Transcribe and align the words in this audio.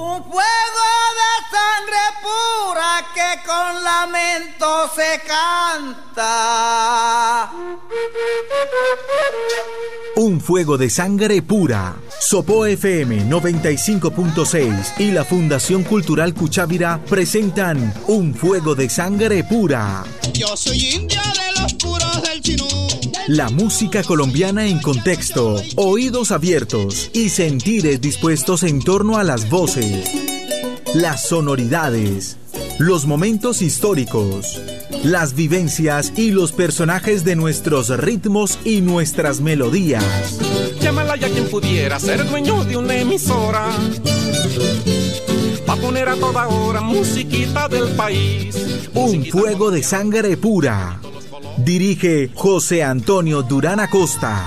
Un 0.00 0.22
fuego 0.22 0.86
de 1.18 1.32
sangre 1.50 1.98
pura 2.22 2.90
que 3.12 3.30
con 3.44 3.82
lamento 3.82 4.88
se 4.94 5.10
canta. 5.26 6.22
Un 10.14 10.40
fuego 10.40 10.78
de 10.78 10.88
sangre 10.88 11.42
pura. 11.42 11.96
Sopo 12.20 12.64
FM 12.66 13.24
95.6 13.28 15.00
y 15.00 15.10
la 15.10 15.24
Fundación 15.24 15.82
Cultural 15.82 16.32
Cuchávira 16.32 17.00
presentan 17.08 17.92
Un 18.06 18.36
fuego 18.36 18.76
de 18.76 18.88
sangre 18.88 19.42
pura. 19.42 20.04
Yo 20.32 20.56
soy 20.56 20.90
india 20.90 21.22
de 21.22 21.60
los 21.60 21.74
puros 21.74 22.22
del 22.22 22.40
chinú. 22.40 22.97
La 23.28 23.50
música 23.50 24.02
colombiana 24.02 24.66
en 24.68 24.80
contexto, 24.80 25.56
oídos 25.76 26.30
abiertos 26.30 27.10
y 27.12 27.28
sentires 27.28 28.00
dispuestos 28.00 28.62
en 28.62 28.80
torno 28.80 29.18
a 29.18 29.22
las 29.22 29.50
voces, 29.50 30.10
las 30.94 31.28
sonoridades, 31.28 32.38
los 32.78 33.04
momentos 33.04 33.60
históricos, 33.60 34.58
las 35.04 35.34
vivencias 35.34 36.14
y 36.16 36.30
los 36.30 36.52
personajes 36.52 37.22
de 37.22 37.36
nuestros 37.36 37.90
ritmos 37.98 38.58
y 38.64 38.80
nuestras 38.80 39.42
melodías. 39.42 40.38
Llámala 40.80 41.16
ya 41.16 41.28
quien 41.28 41.50
pudiera 41.50 42.00
ser 42.00 42.26
dueño 42.26 42.64
de 42.64 42.78
una 42.78 42.96
emisora. 42.96 43.68
Va 45.68 45.74
a 45.74 45.76
poner 45.76 46.08
a 46.08 46.16
toda 46.16 46.48
hora 46.48 46.80
musiquita 46.80 47.68
del 47.68 47.88
país. 47.88 48.56
Un 48.94 49.26
fuego 49.26 49.70
de 49.70 49.82
sangre 49.82 50.34
pura. 50.38 50.98
Dirige 51.68 52.30
José 52.34 52.82
Antonio 52.82 53.42
Durán 53.42 53.78
Acosta. 53.78 54.42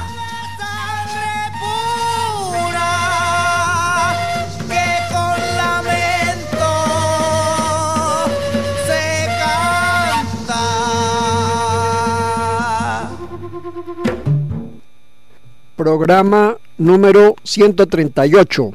Programa 15.76 16.57
número 16.79 17.35
138. 17.43 18.71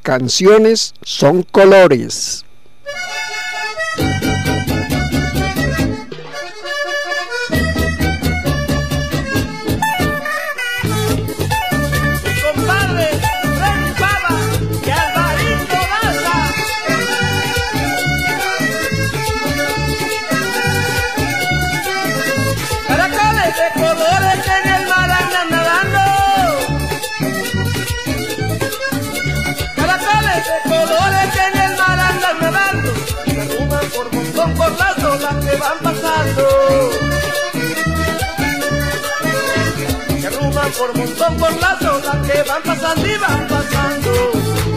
Canciones 0.00 0.94
son 1.02 1.42
colores. 1.42 2.45
Que 35.34 35.56
van 35.56 35.78
pasando. 35.82 36.90
Se 40.20 40.26
arruman 40.28 40.70
por 40.72 40.96
montón 40.96 41.36
por 41.36 41.52
las 41.60 41.82
olas 41.82 42.26
que 42.28 42.42
van 42.44 42.62
pasando 42.62 43.06
y 43.06 43.16
van 43.18 43.46
pasando. 43.48 44.12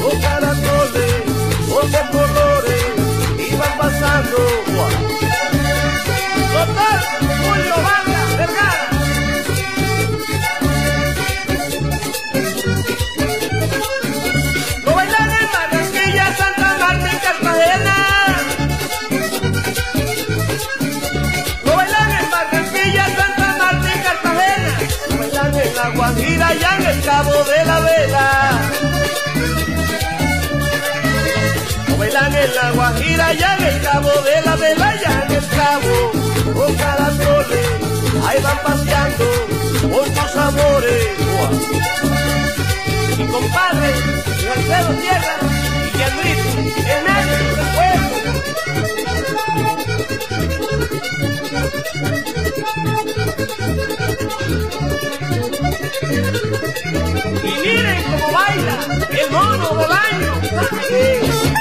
Oh 0.03 0.21
caracoles, 0.21 1.23
oh 1.69 2.11
colores, 2.11 2.85
y 3.37 3.55
van 3.55 3.77
pasando. 3.77 4.37
Doctor 6.51 6.99
Julio 7.45 7.75
Vargas. 7.83 8.98
Y 26.51 26.63
en 26.63 26.85
el 26.87 27.01
Cabo 27.03 27.31
de 27.31 27.65
la 27.65 27.79
Vela. 27.79 28.61
Lo 31.87 31.97
bailan 31.97 32.35
en 32.35 32.55
La 32.55 32.71
Guajira 32.71 33.33
y 33.33 33.43
en 33.43 33.63
el 33.67 33.81
Cabo 33.83 34.09
de 34.09 34.41
la 34.43 34.55
Vela 34.55 34.95
y 34.95 35.03
en 35.03 35.31
el 35.37 35.47
Cabo. 35.49 36.11
Con 36.55 36.75
caracoles, 36.75 37.67
ahí 38.27 38.41
van 38.41 38.57
paseando 38.63 39.25
con 39.81 40.13
tus 40.15 40.35
amores. 40.35 41.17
Mi 43.17 43.27
compadre, 43.27 43.93
Alfredo 44.55 44.93
Tierra 45.01 45.35
y 45.93 45.97
Yandrito, 45.99 46.49
el 46.57 47.03
negro 47.03 47.59
cómo 58.19 58.33
baila 58.33 58.79
el 59.09 59.31
mono 59.31 59.75
del 59.75 59.91
año. 59.91 61.58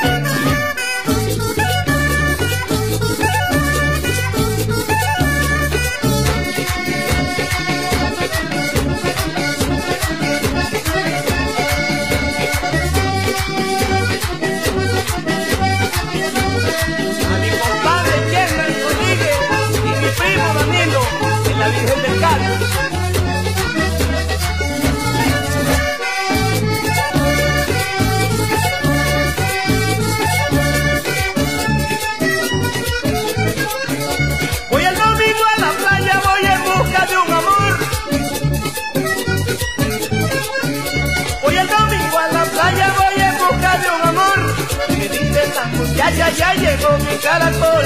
La 45.98 46.04
muchacha, 46.04 46.30
ya 46.30 46.54
llegó 46.54 46.98
mi 46.98 47.16
caracol. 47.18 47.84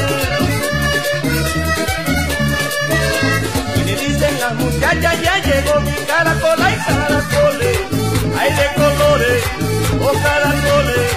Y 3.76 3.84
me 3.84 3.96
dicen 3.96 4.40
las 4.40 4.54
muchachas, 4.54 5.22
ya 5.22 5.38
llegó 5.38 5.80
mi 5.80 5.92
caracol. 6.06 6.62
Hay 6.62 6.76
caracoles, 6.76 7.78
hay 8.38 8.52
de 8.52 8.74
colores, 8.74 9.44
oh 10.00 10.12
caracoles, 10.22 11.10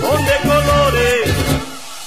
son 0.00 0.24
de 0.24 0.36
colores. 0.48 1.34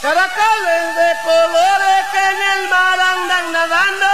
Caracoles 0.01 0.83
de 1.01 1.11
colores 1.23 2.01
que 2.11 2.23
en 2.31 2.39
el 2.53 2.69
mar 2.69 2.99
andan 2.99 3.51
nadando, 3.53 4.07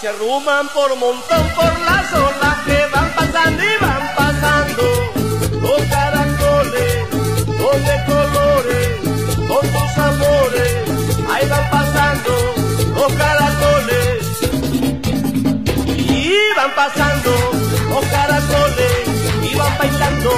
se 0.00 0.08
arruman 0.08 0.68
por 0.68 0.94
montón 0.96 1.48
por 1.50 1.80
las 1.80 2.12
olas 2.12 2.56
que 2.64 2.86
van 2.92 3.10
pasando 3.10 3.62
y 3.62 3.84
van 3.84 4.14
pasando. 4.14 5.05
Ahí 11.36 11.46
van 11.48 11.70
pasando 11.70 12.54
los 12.94 13.12
caracoles. 13.12 14.26
Y 15.98 16.32
van 16.56 16.74
pasando 16.74 17.30
los 17.90 18.04
caracoles, 18.06 18.94
y 19.42 19.54
van 19.54 19.78
bailando 19.78 20.30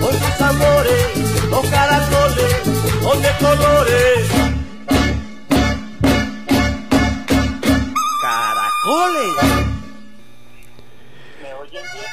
con 0.00 0.12
sus 0.12 0.40
amores, 0.40 1.06
los 1.48 1.66
caracoles 1.66 2.54
son 3.02 3.22
de 3.22 3.30
colores. 3.38 4.28
Caracoles. 8.22 9.34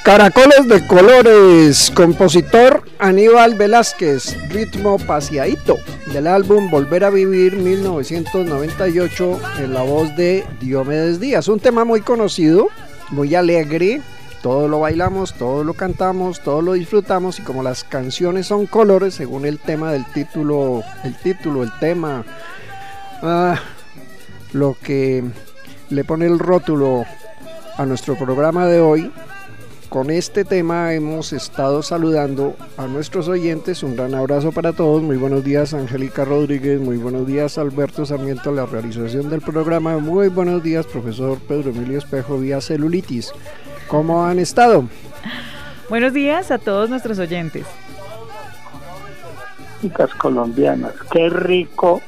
Caracoles 0.03 0.67
de 0.67 0.87
colores, 0.87 1.91
compositor 1.95 2.88
Aníbal 3.01 3.55
Velázquez, 3.55 4.35
ritmo 4.49 4.99
paseadito, 4.99 5.77
del 6.11 6.27
álbum 6.27 6.69
Volver 6.69 7.05
a 7.05 7.09
Vivir 7.09 7.55
1998, 7.55 9.39
en 9.59 9.73
la 9.73 9.83
voz 9.83 10.13
de 10.17 10.45
Diomedes 10.59 11.21
Díaz. 11.21 11.47
Un 11.47 11.61
tema 11.61 11.85
muy 11.85 12.01
conocido, 12.01 12.67
muy 13.11 13.35
alegre, 13.35 14.01
todo 14.41 14.67
lo 14.67 14.81
bailamos, 14.81 15.33
todo 15.33 15.63
lo 15.63 15.75
cantamos, 15.75 16.41
todo 16.41 16.61
lo 16.61 16.73
disfrutamos 16.73 17.39
y 17.39 17.43
como 17.43 17.63
las 17.63 17.85
canciones 17.85 18.47
son 18.47 18.65
colores 18.65 19.13
según 19.13 19.45
el 19.45 19.59
tema 19.59 19.93
del 19.93 20.05
título, 20.07 20.83
el 21.05 21.15
título, 21.15 21.63
el 21.63 21.71
tema, 21.79 22.25
ah, 23.21 23.57
lo 24.51 24.75
que 24.83 25.23
le 25.89 26.03
pone 26.03 26.25
el 26.25 26.37
rótulo 26.37 27.05
a 27.77 27.85
nuestro 27.85 28.17
programa 28.17 28.67
de 28.67 28.81
hoy, 28.81 29.09
con 29.89 30.11
este 30.11 30.45
tema 30.45 30.93
hemos 30.93 31.33
estado 31.33 31.81
saludando 31.81 32.55
a 32.77 32.85
nuestros 32.85 33.27
oyentes. 33.27 33.81
Un 33.81 33.95
gran 33.95 34.13
abrazo 34.13 34.51
para 34.51 34.71
todos. 34.71 35.01
Muy 35.01 35.17
buenos 35.17 35.43
días, 35.43 35.73
Angélica 35.73 36.23
Rodríguez. 36.25 36.79
Muy 36.79 36.97
buenos 36.97 37.25
días, 37.25 37.57
Alberto 37.57 38.05
Sarmiento, 38.05 38.51
la 38.51 38.67
realización 38.67 39.29
del 39.29 39.41
programa. 39.41 39.97
Muy 39.97 40.29
buenos 40.29 40.61
días, 40.61 40.85
profesor 40.85 41.39
Pedro 41.39 41.71
Emilio 41.71 41.97
Espejo, 41.97 42.37
vía 42.37 42.61
celulitis. 42.61 43.33
¿Cómo 43.87 44.23
han 44.23 44.37
estado? 44.37 44.85
Buenos 45.89 46.13
días 46.13 46.51
a 46.51 46.59
todos 46.59 46.89
nuestros 46.89 47.17
oyentes. 47.17 47.65
Chicas 49.81 50.13
colombianas, 50.15 50.93
qué 51.11 51.29
rico 51.29 52.01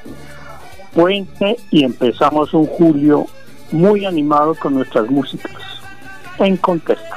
puente 0.93 1.57
y 1.71 1.83
empezamos 1.83 2.53
un 2.53 2.67
julio 2.67 3.25
muy 3.71 4.05
animado 4.05 4.53
con 4.55 4.75
nuestras 4.75 5.09
músicas 5.09 5.53
en 6.37 6.57
contexto. 6.57 7.15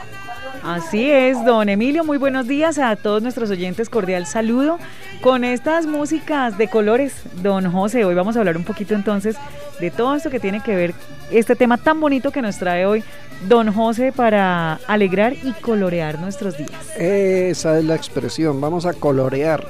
Así 0.64 1.10
es, 1.10 1.44
don 1.44 1.68
Emilio, 1.68 2.04
muy 2.04 2.16
buenos 2.16 2.48
días 2.48 2.78
a 2.78 2.96
todos 2.96 3.22
nuestros 3.22 3.50
oyentes, 3.50 3.90
cordial 3.90 4.24
saludo. 4.24 4.78
Con 5.20 5.44
estas 5.44 5.84
músicas 5.84 6.56
de 6.56 6.68
colores, 6.68 7.12
don 7.42 7.70
José, 7.70 8.06
hoy 8.06 8.14
vamos 8.14 8.34
a 8.34 8.38
hablar 8.38 8.56
un 8.56 8.64
poquito 8.64 8.94
entonces 8.94 9.36
de 9.78 9.90
todo 9.90 10.14
esto 10.14 10.30
que 10.30 10.40
tiene 10.40 10.62
que 10.62 10.74
ver, 10.74 10.94
este 11.30 11.54
tema 11.54 11.76
tan 11.76 12.00
bonito 12.00 12.30
que 12.30 12.40
nos 12.40 12.56
trae 12.56 12.86
hoy 12.86 13.04
don 13.46 13.74
José 13.74 14.10
para 14.10 14.80
alegrar 14.86 15.34
y 15.34 15.52
colorear 15.52 16.18
nuestros 16.18 16.56
días. 16.56 16.70
Esa 16.96 17.78
es 17.78 17.84
la 17.84 17.94
expresión, 17.94 18.58
vamos 18.58 18.86
a 18.86 18.94
colorear. 18.94 19.68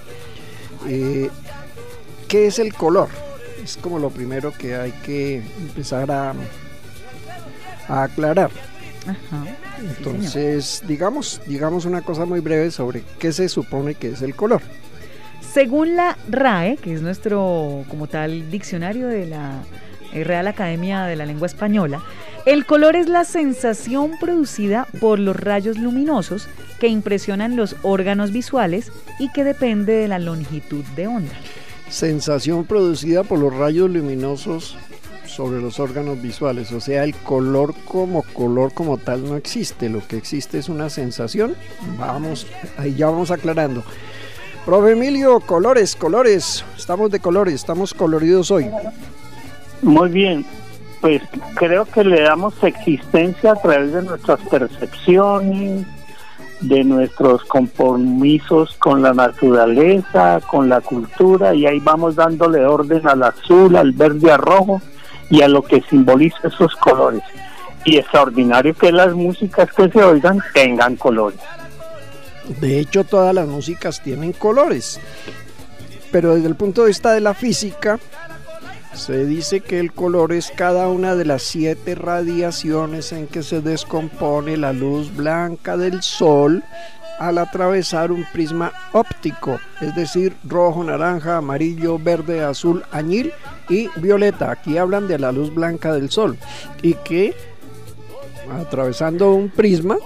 Eh, 0.87 1.29
¿Qué 2.29 2.47
es 2.47 2.61
el 2.61 2.73
color? 2.73 3.09
Es 3.65 3.77
como 3.79 3.99
lo 3.99 4.11
primero 4.11 4.53
que 4.53 4.77
hay 4.77 4.93
que 5.05 5.43
empezar 5.59 6.13
a, 6.13 6.35
a 7.89 8.03
aclarar. 8.05 8.53
Ajá. 9.09 9.45
Entonces, 9.79 10.83
digamos, 10.87 11.41
digamos 11.47 11.85
una 11.85 12.03
cosa 12.03 12.25
muy 12.25 12.41
breve 12.41 12.71
sobre 12.71 13.03
qué 13.19 13.33
se 13.33 13.49
supone 13.49 13.95
que 13.95 14.09
es 14.09 14.23
el 14.23 14.35
color. 14.35 14.63
Según 15.53 15.97
la 15.97 16.17
RAE, 16.29 16.77
que 16.79 16.95
es 16.95 17.03
nuestro 17.03 17.85
como 17.89 18.07
tal 18.07 18.51
diccionario 18.51 19.09
de 19.09 19.27
la 19.27 19.63
eh, 20.13 20.25
Real 20.25 20.49
Academia 20.49 21.05
de 21.05 21.17
la 21.17 21.27
Lengua 21.27 21.47
Española, 21.47 22.03
el 22.47 22.67
color 22.67 22.97
es 22.97 23.09
la 23.09 23.25
sensación 23.25 24.13
producida 24.21 24.87
por 25.01 25.19
los 25.19 25.37
rayos 25.37 25.79
luminosos 25.79 26.49
que 26.79 26.89
impresionan 26.89 27.57
los 27.57 27.77
órganos 27.83 28.33
visuales 28.33 28.93
y 29.19 29.31
que 29.33 29.45
depende 29.45 29.95
de 29.95 30.09
la 30.09 30.19
longitud 30.19 30.85
de 30.97 31.07
onda. 31.07 31.33
Sensación 31.89 32.65
producida 32.65 33.23
por 33.23 33.39
los 33.39 33.55
rayos 33.55 33.91
luminosos 33.91 34.77
sobre 35.35 35.61
los 35.61 35.81
órganos 35.81 36.23
visuales, 36.23 36.71
o 36.73 36.81
sea, 36.81 37.03
el 37.03 37.15
color 37.15 37.75
como 37.87 38.23
color 38.23 38.73
como 38.73 38.99
tal 38.99 39.25
no 39.29 39.37
existe, 39.37 39.89
lo 39.89 40.07
que 40.07 40.17
existe 40.17 40.59
es 40.59 40.69
una 40.69 40.89
sensación. 40.89 41.57
Vamos, 41.99 42.47
ahí 42.79 42.95
ya 42.95 43.07
vamos 43.07 43.31
aclarando. 43.31 43.83
Profe 44.65 44.93
Emilio, 44.93 45.41
colores, 45.41 45.97
colores, 45.97 46.65
estamos 46.77 47.11
de 47.11 47.19
colores, 47.21 47.55
estamos 47.55 47.93
coloridos 47.93 48.51
hoy. 48.51 48.71
Muy 49.83 50.09
bien, 50.09 50.47
pues 51.01 51.21
creo 51.57 51.85
que 51.85 52.05
le 52.05 52.23
damos 52.23 52.55
existencia 52.63 53.53
a 53.53 53.57
través 53.57 53.93
de 53.93 54.03
nuestras 54.03 54.41
percepciones, 54.49 55.85
de 56.61 56.85
nuestros 56.85 57.45
compromisos 57.45 58.75
con 58.79 59.03
la 59.03 59.13
naturaleza, 59.13 60.41
con 60.49 60.69
la 60.69 60.81
cultura, 60.81 61.55
y 61.55 61.67
ahí 61.67 61.81
vamos 61.81 62.15
dándole 62.15 62.65
orden 62.65 63.07
al 63.07 63.25
azul, 63.25 63.77
al 63.77 63.93
verde, 63.93 64.31
al 64.31 64.39
rojo, 64.39 64.81
y 65.31 65.43
a 65.43 65.49
lo 65.49 65.63
que 65.63 65.83
simboliza 65.89 66.49
esos 66.49 66.75
colores. 66.77 67.23
Y 67.85 67.99
extraordinario 67.99 68.75
que 68.75 68.93
las 68.93 69.15
músicas 69.15 69.73
que 69.73 69.91
se 69.91 70.03
oigan 70.03 70.43
tengan 70.53 70.97
colores. 70.97 71.41
De 72.61 72.79
hecho, 72.79 73.05
todas 73.05 73.35
las 73.35 73.49
músicas 73.49 74.03
tienen 74.03 74.33
colores. 74.33 75.01
Pero 76.13 76.35
desde 76.35 76.49
el 76.49 76.57
punto 76.57 76.83
de 76.83 76.89
vista 76.89 77.13
de 77.13 77.21
la 77.21 77.35
física, 77.35 77.99
se 78.95 79.25
dice 79.25 79.61
que 79.61 79.81
el 79.81 79.93
color 79.93 80.33
es 80.33 80.53
cada 80.55 80.89
una 80.89 81.17
de 81.17 81.25
las 81.25 81.43
siete 81.43 81.95
radiaciones 81.95 83.13
en 83.13 83.27
que 83.27 83.43
se 83.43 83.61
descompone 83.61 84.57
la 84.57 84.73
luz 84.73 85.15
blanca 85.15 85.77
del 85.77 86.03
sol 86.03 86.63
al 87.19 87.39
atravesar 87.39 88.13
un 88.13 88.25
prisma 88.33 88.73
óptico, 88.93 89.59
es 89.81 89.95
decir, 89.95 90.35
rojo, 90.45 90.83
naranja, 90.85 91.39
amarillo, 91.39 91.99
verde, 91.99 92.43
azul, 92.43 92.83
añil 92.93 93.33
y 93.69 93.89
violeta. 93.97 94.51
Aquí 94.51 94.79
hablan 94.79 95.09
de 95.09 95.19
la 95.19 95.33
luz 95.33 95.53
blanca 95.55 95.93
del 95.93 96.11
sol 96.11 96.37
y 96.83 96.95
que 96.95 97.35
atravesando 98.51 99.33
un 99.33 99.51
prisma 99.51 99.97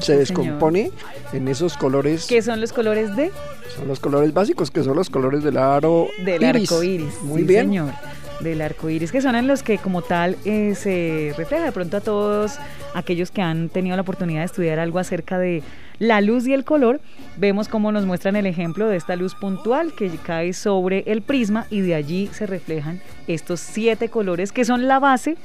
se 0.00 0.16
descompone 0.16 0.90
en 1.32 1.48
esos 1.48 1.76
colores. 1.76 2.26
¿Qué 2.26 2.40
son 2.40 2.60
los 2.60 2.72
colores 2.72 3.14
de? 3.16 3.30
Son 3.76 3.86
los 3.86 4.00
colores 4.00 4.32
básicos, 4.32 4.70
que 4.70 4.82
son 4.82 4.96
los 4.96 5.10
colores 5.10 5.44
del 5.44 5.58
aro 5.58 6.08
del 6.24 6.44
arco 6.44 6.82
iris. 6.82 7.20
Muy 7.22 7.42
bien. 7.42 7.66
Señor 7.66 7.92
del 8.40 8.60
arco 8.60 8.88
iris, 8.88 9.12
que 9.12 9.20
son 9.20 9.34
en 9.34 9.46
los 9.46 9.62
que 9.62 9.78
como 9.78 10.02
tal 10.02 10.36
eh, 10.44 10.74
se 10.74 11.34
refleja 11.36 11.64
de 11.64 11.72
pronto 11.72 11.96
a 11.96 12.00
todos 12.00 12.58
aquellos 12.94 13.30
que 13.30 13.42
han 13.42 13.68
tenido 13.68 13.96
la 13.96 14.02
oportunidad 14.02 14.40
de 14.40 14.46
estudiar 14.46 14.78
algo 14.78 14.98
acerca 14.98 15.38
de 15.38 15.62
la 15.98 16.20
luz 16.20 16.46
y 16.46 16.52
el 16.52 16.64
color, 16.64 17.00
vemos 17.36 17.68
cómo 17.68 17.90
nos 17.90 18.06
muestran 18.06 18.36
el 18.36 18.46
ejemplo 18.46 18.86
de 18.86 18.96
esta 18.96 19.16
luz 19.16 19.34
puntual 19.34 19.92
que 19.92 20.08
cae 20.18 20.52
sobre 20.52 21.02
el 21.06 21.22
prisma 21.22 21.66
y 21.70 21.80
de 21.80 21.94
allí 21.94 22.28
se 22.32 22.46
reflejan 22.46 23.00
estos 23.26 23.60
siete 23.60 24.08
colores 24.08 24.52
que 24.52 24.64
son 24.64 24.86
la 24.86 25.00
base 25.00 25.36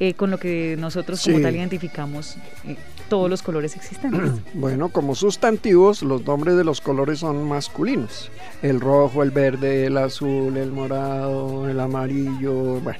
eh, 0.00 0.14
con 0.14 0.30
lo 0.32 0.38
que 0.38 0.76
nosotros 0.78 1.22
como 1.22 1.40
tal 1.40 1.54
identificamos 1.54 2.36
eh, 2.66 2.76
todos 3.12 3.28
los 3.28 3.42
colores 3.42 3.76
existentes. 3.76 4.40
Bueno, 4.54 4.88
como 4.88 5.14
sustantivos, 5.14 6.02
los 6.02 6.24
nombres 6.24 6.56
de 6.56 6.64
los 6.64 6.80
colores 6.80 7.18
son 7.18 7.46
masculinos. 7.46 8.30
El 8.62 8.80
rojo, 8.80 9.22
el 9.22 9.30
verde, 9.30 9.84
el 9.84 9.98
azul, 9.98 10.56
el 10.56 10.72
morado, 10.72 11.68
el 11.68 11.78
amarillo, 11.78 12.80
bueno 12.80 12.98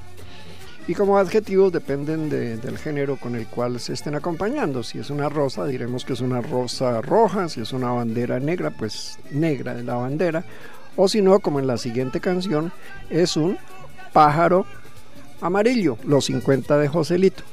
y 0.87 0.95
como 0.95 1.17
adjetivos 1.17 1.73
dependen 1.73 2.29
del 2.29 2.77
género 2.77 3.17
con 3.17 3.37
el 3.37 3.47
cual 3.47 3.79
se 3.79 3.93
estén 3.93 4.17
acompañando. 4.17 4.83
Si 4.83 4.99
es 4.99 5.09
una 5.11 5.29
rosa, 5.29 5.65
diremos 5.65 6.05
que 6.05 6.13
es 6.13 6.21
una 6.21 6.43
rosa 6.43 7.01
roja, 7.01 7.49
si 7.49 7.61
es 7.61 7.73
una 7.73 7.93
bandera 7.93 8.41
negra, 8.41 8.71
pues 8.71 9.19
negra 9.31 9.75
de 9.75 9.85
la 9.85 9.95
bandera, 9.95 10.45
o 10.97 11.07
si 11.09 11.23
no, 11.23 11.39
como 11.39 11.61
en 11.61 11.69
la 11.69 11.79
siguiente 11.79 12.19
canción, 12.19 12.73
es 13.09 13.37
un 13.37 13.57
pájaro 14.13 14.67
amarillo, 15.41 15.97
los 16.05 16.25
50 16.25 16.77
de 16.77 16.89
Joselito. 16.89 17.45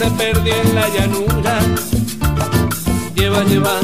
Se 0.00 0.10
perdió 0.12 0.54
en 0.54 0.74
la 0.74 0.88
llanura. 0.88 1.58
Lleva, 3.14 3.44
lleva 3.44 3.80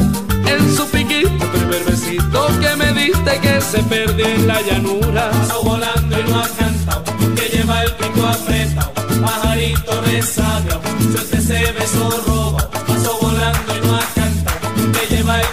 en 0.47 0.75
su 0.75 0.87
piquito 0.87 1.45
primer 1.51 1.83
besito 1.83 2.47
que 2.59 2.75
me 2.75 2.91
diste 2.93 3.39
que 3.39 3.61
se 3.61 3.83
perdió 3.83 4.25
en 4.25 4.47
la 4.47 4.59
llanura. 4.63 5.29
Paso 5.29 5.61
volando 5.61 6.19
y 6.19 6.23
no 6.23 6.39
ha 6.39 6.47
cantado, 6.47 7.03
que 7.35 7.55
lleva 7.55 7.83
el 7.83 7.91
pico 7.91 8.25
apretado, 8.25 8.93
pajarito 9.21 10.01
resabio, 10.01 10.81
suerte 11.11 11.37
ese 11.37 11.71
beso 11.73 12.09
roba. 12.25 12.67
Paso 12.71 13.19
volando 13.21 13.77
y 13.77 13.87
no 13.87 13.95
ha 13.95 14.06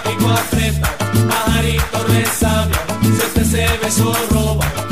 que 0.02 0.10
lleva 0.10 0.14
el 0.14 0.16
pico 0.16 0.30
apretado, 0.30 1.28
pajarito 1.28 2.04
resabio, 2.08 2.76
suerte 3.16 3.40
ese 3.42 3.78
beso 3.82 4.14
roba. 4.30 4.83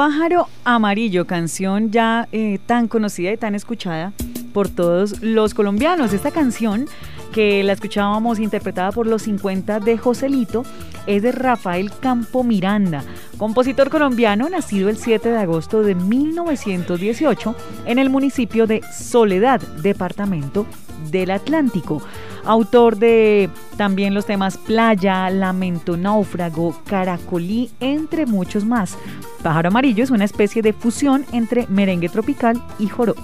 Pájaro 0.00 0.48
amarillo, 0.64 1.26
canción 1.26 1.90
ya 1.90 2.26
eh, 2.32 2.58
tan 2.64 2.88
conocida 2.88 3.32
y 3.32 3.36
tan 3.36 3.54
escuchada 3.54 4.14
por 4.54 4.70
todos 4.70 5.20
los 5.20 5.52
colombianos. 5.52 6.14
Esta 6.14 6.30
canción 6.30 6.86
que 7.34 7.62
la 7.62 7.74
escuchábamos 7.74 8.38
interpretada 8.38 8.92
por 8.92 9.06
los 9.06 9.20
50 9.24 9.78
de 9.78 9.98
Joselito 9.98 10.64
es 11.06 11.22
de 11.22 11.32
Rafael 11.32 11.92
Campo 12.00 12.42
Miranda, 12.44 13.04
compositor 13.36 13.90
colombiano 13.90 14.48
nacido 14.48 14.88
el 14.88 14.96
7 14.96 15.32
de 15.32 15.36
agosto 15.36 15.82
de 15.82 15.94
1918 15.94 17.54
en 17.84 17.98
el 17.98 18.08
municipio 18.08 18.66
de 18.66 18.80
Soledad, 18.90 19.60
departamento 19.82 20.64
del 21.10 21.30
Atlántico. 21.30 22.00
Autor 22.44 22.96
de 22.96 23.50
también 23.76 24.14
los 24.14 24.26
temas 24.26 24.56
Playa, 24.56 25.30
Lamento 25.30 25.96
Náufrago, 25.96 26.80
Caracolí, 26.86 27.70
entre 27.80 28.26
muchos 28.26 28.64
más. 28.64 28.96
Pájaro 29.42 29.68
Amarillo 29.68 30.04
es 30.04 30.10
una 30.10 30.24
especie 30.24 30.62
de 30.62 30.72
fusión 30.72 31.24
entre 31.32 31.66
merengue 31.68 32.08
tropical 32.08 32.62
y 32.78 32.88
joropo. 32.88 33.22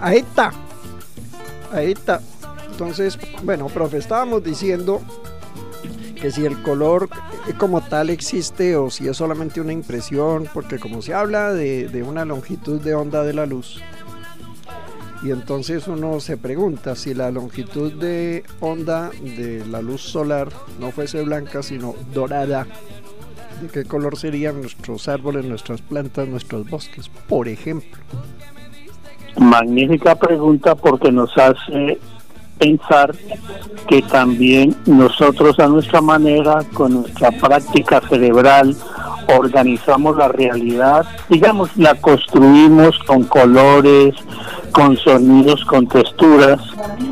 Ahí 0.00 0.18
está. 0.18 0.52
Ahí 1.72 1.92
está. 1.92 2.20
Entonces, 2.70 3.18
bueno, 3.42 3.66
profe, 3.66 3.98
estábamos 3.98 4.42
diciendo 4.42 5.00
que 6.20 6.30
si 6.30 6.44
el 6.44 6.60
color 6.62 7.08
como 7.58 7.80
tal 7.80 8.10
existe 8.10 8.76
o 8.76 8.90
si 8.90 9.08
es 9.08 9.16
solamente 9.16 9.60
una 9.60 9.72
impresión, 9.72 10.48
porque 10.52 10.78
como 10.78 11.02
se 11.02 11.14
habla 11.14 11.52
de, 11.52 11.88
de 11.88 12.02
una 12.02 12.24
longitud 12.24 12.80
de 12.80 12.94
onda 12.94 13.22
de 13.22 13.32
la 13.32 13.46
luz, 13.46 13.80
y 15.22 15.30
entonces 15.30 15.86
uno 15.86 16.18
se 16.20 16.36
pregunta 16.36 16.94
si 16.94 17.14
la 17.14 17.30
longitud 17.30 17.92
de 17.92 18.44
onda 18.60 19.10
de 19.10 19.64
la 19.66 19.82
luz 19.82 20.00
solar 20.00 20.48
no 20.78 20.90
fuese 20.92 21.22
blanca, 21.22 21.62
sino 21.62 21.94
dorada, 22.14 22.66
¿de 23.60 23.68
qué 23.68 23.84
color 23.84 24.16
serían 24.16 24.60
nuestros 24.60 25.08
árboles, 25.08 25.44
nuestras 25.44 25.82
plantas, 25.82 26.26
nuestros 26.26 26.68
bosques, 26.68 27.10
por 27.28 27.48
ejemplo? 27.48 28.00
Magnífica 29.38 30.14
pregunta 30.14 30.74
porque 30.74 31.12
nos 31.12 31.36
hace 31.36 31.98
pensar 32.60 33.12
que 33.88 34.02
también 34.02 34.76
nosotros 34.86 35.58
a 35.58 35.66
nuestra 35.66 36.00
manera, 36.00 36.62
con 36.74 36.94
nuestra 36.94 37.32
práctica 37.32 38.00
cerebral, 38.08 38.76
organizamos 39.36 40.16
la 40.16 40.28
realidad, 40.28 41.06
digamos, 41.28 41.76
la 41.76 41.94
construimos 41.94 42.98
con 43.06 43.24
colores, 43.24 44.14
con 44.72 44.96
sonidos, 44.96 45.64
con 45.64 45.88
texturas, 45.88 46.60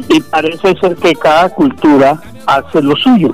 y 0.09 0.21
parece 0.21 0.77
ser 0.79 0.95
que 0.97 1.15
cada 1.15 1.49
cultura 1.49 2.21
hace 2.47 2.83
lo 2.83 2.95
suyo. 2.97 3.33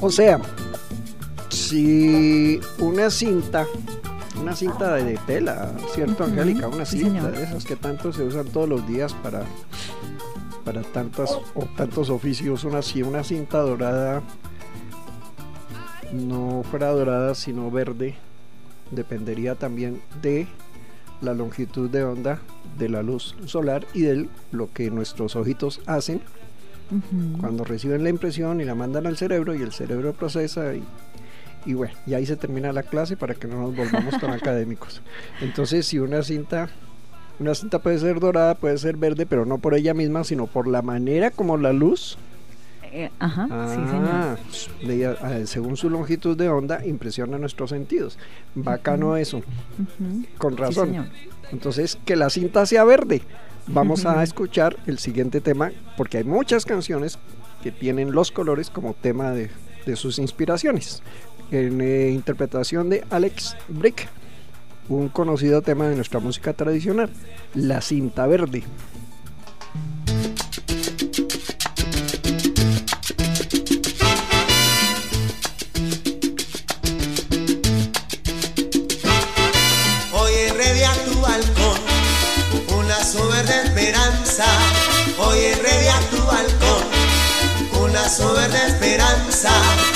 O 0.00 0.10
sea, 0.10 0.38
si 1.48 2.60
una 2.78 3.08
cinta, 3.10 3.66
una 4.40 4.54
cinta 4.54 4.94
de 4.94 5.18
tela, 5.26 5.72
¿cierto, 5.94 6.24
Angélica? 6.24 6.68
Una 6.68 6.84
cinta 6.84 7.30
de 7.30 7.42
esas 7.42 7.64
que 7.64 7.76
tanto 7.76 8.12
se 8.12 8.22
usan 8.22 8.46
todos 8.46 8.68
los 8.68 8.86
días 8.86 9.12
para 9.14 9.44
para 10.64 10.82
tantas 10.82 11.30
o 11.54 11.64
tantos 11.76 12.10
oficios, 12.10 12.64
una 12.64 12.80
una 13.04 13.22
cinta 13.22 13.58
dorada 13.60 14.22
no 16.12 16.64
fuera 16.68 16.88
dorada 16.88 17.34
sino 17.34 17.70
verde, 17.70 18.16
dependería 18.90 19.54
también 19.54 20.00
de 20.22 20.48
la 21.20 21.34
longitud 21.34 21.88
de 21.88 22.04
onda 22.04 22.40
de 22.78 22.88
la 22.88 23.02
luz 23.02 23.36
solar 23.46 23.86
y 23.94 24.02
de 24.02 24.28
lo 24.52 24.72
que 24.72 24.90
nuestros 24.90 25.36
ojitos 25.36 25.80
hacen 25.86 26.20
cuando 27.40 27.64
reciben 27.64 28.04
la 28.04 28.10
impresión 28.10 28.60
y 28.60 28.64
la 28.64 28.74
mandan 28.74 29.06
al 29.06 29.16
cerebro 29.16 29.54
y 29.54 29.62
el 29.62 29.72
cerebro 29.72 30.12
procesa 30.12 30.74
y, 30.74 30.82
y 31.66 31.74
bueno, 31.74 31.94
y 32.06 32.14
ahí 32.14 32.24
se 32.24 32.36
termina 32.36 32.72
la 32.72 32.82
clase 32.82 33.16
para 33.16 33.34
que 33.34 33.46
no 33.46 33.60
nos 33.60 33.76
volvamos 33.76 34.18
tan 34.20 34.30
académicos. 34.32 35.02
Entonces, 35.40 35.86
si 35.86 35.98
una 35.98 36.22
cinta 36.22 36.70
una 37.38 37.54
cinta 37.54 37.80
puede 37.80 37.98
ser 37.98 38.18
dorada, 38.18 38.54
puede 38.54 38.78
ser 38.78 38.96
verde, 38.96 39.26
pero 39.26 39.44
no 39.44 39.58
por 39.58 39.74
ella 39.74 39.92
misma, 39.92 40.24
sino 40.24 40.46
por 40.46 40.66
la 40.66 40.80
manera 40.80 41.30
como 41.30 41.58
la 41.58 41.72
luz 41.74 42.16
eh, 42.92 43.10
ajá, 43.18 43.46
sí, 43.68 44.88
señor. 44.88 45.18
Ah, 45.20 45.40
según 45.44 45.76
su 45.76 45.90
longitud 45.90 46.34
de 46.34 46.48
onda, 46.48 46.82
impresiona 46.86 47.36
nuestros 47.36 47.68
sentidos. 47.68 48.18
Bacano 48.54 49.18
eso. 49.18 49.42
Con 50.38 50.56
razón. 50.56 51.06
Entonces, 51.52 51.98
que 52.06 52.16
la 52.16 52.30
cinta 52.30 52.64
sea 52.64 52.84
verde. 52.84 53.20
Vamos 53.66 54.06
a 54.06 54.22
escuchar 54.22 54.78
el 54.86 54.98
siguiente 54.98 55.42
tema, 55.42 55.72
porque 55.98 56.18
hay 56.18 56.24
muchas 56.24 56.64
canciones 56.64 57.18
que 57.62 57.70
tienen 57.70 58.12
los 58.12 58.30
colores 58.30 58.70
como 58.70 58.94
tema 58.94 59.32
de, 59.32 59.50
sus 59.94 60.18
inspiraciones. 60.18 61.02
En 61.52 61.80
eh, 61.80 62.10
interpretación 62.10 62.90
de 62.90 63.04
Alex 63.10 63.56
Brick, 63.68 64.08
un 64.88 65.08
conocido 65.08 65.62
tema 65.62 65.86
de 65.86 65.94
nuestra 65.94 66.18
música 66.18 66.52
tradicional, 66.52 67.10
la 67.54 67.80
cinta 67.80 68.26
verde. 68.26 68.64
danza. 89.46 89.95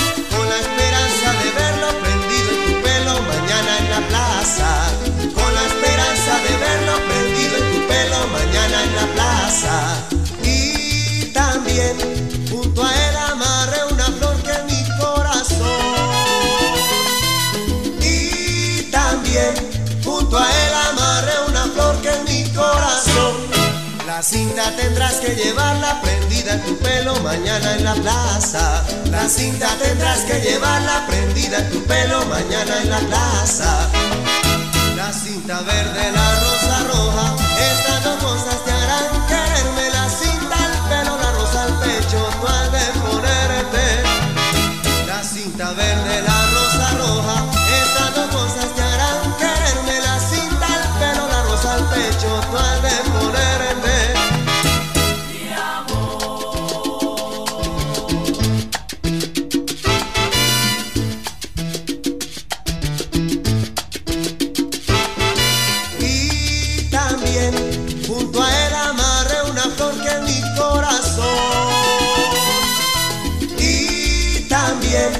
Cinta 24.21 24.75
tendrás 24.75 25.15
que 25.15 25.35
llevarla 25.35 25.99
prendida 26.01 26.53
en 26.53 26.61
tu 26.61 26.77
pelo 26.77 27.15
mañana 27.21 27.75
en 27.75 27.83
la 27.83 27.95
plaza. 27.95 28.83
La 29.09 29.27
cinta 29.27 29.67
tendrás 29.81 30.19
que 30.19 30.39
llevarla 30.41 31.07
prendida 31.07 31.57
en 31.59 31.69
tu 31.71 31.83
pelo 31.85 32.23
mañana 32.25 32.81
en 32.81 32.89
la 32.89 32.99
plaza. 32.99 33.89
La 34.95 35.11
cinta 35.11 35.61
verde, 35.61 36.11
la 36.11 36.39
rosa 36.39 36.83
roja, 36.93 37.35
estas 37.71 38.03
dos 38.03 38.21
junto 68.11 68.43
a 68.43 68.67
él 68.67 68.73
amarré 68.73 69.41
una 69.49 69.63
flor 69.75 69.93
que 70.01 70.09
en 70.09 70.23
mi 70.25 70.41
corazón. 70.57 71.25
Y 73.57 74.39
también 74.49 75.11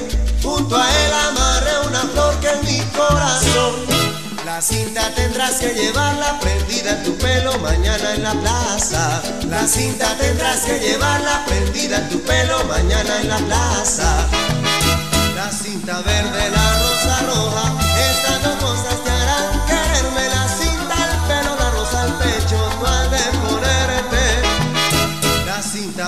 junto 0.42 0.76
a 0.76 0.86
él 1.04 1.12
amarré 1.28 1.88
una 1.88 2.00
flor 2.12 2.34
que 2.40 2.50
en 2.50 2.64
mi 2.66 2.80
corazón. 2.96 3.72
La 4.44 4.60
cinta 4.60 5.10
tendrás 5.14 5.54
que 5.54 5.72
llevarla 5.72 6.38
prendida 6.40 6.90
en 6.92 7.04
tu 7.04 7.16
pelo 7.16 7.58
mañana 7.58 8.14
en 8.14 8.22
la 8.22 8.34
plaza. 8.34 9.22
La 9.48 9.66
cinta 9.66 10.14
tendrás 10.18 10.60
que 10.60 10.78
llevarla 10.78 11.44
prendida 11.46 11.96
en 11.96 12.08
tu 12.10 12.20
pelo 12.20 12.62
mañana 12.64 13.20
en 13.22 13.28
la 13.28 13.38
plaza. 13.38 14.28
La 15.34 15.50
cinta 15.50 16.00
verde, 16.02 16.50
la 16.50 16.66
rosa 16.82 17.16
roja, 17.26 17.64
estas 18.10 18.42
dos 18.44 18.56
cosas 18.56 19.04
te 19.04 19.11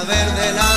Cinta 0.05 0.13
verde, 0.13 0.53
la 0.53 0.74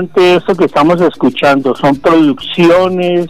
interesante 0.00 0.36
esto 0.36 0.54
que 0.54 0.64
estamos 0.64 1.00
escuchando. 1.00 1.74
Son 1.74 1.96
producciones 1.96 3.26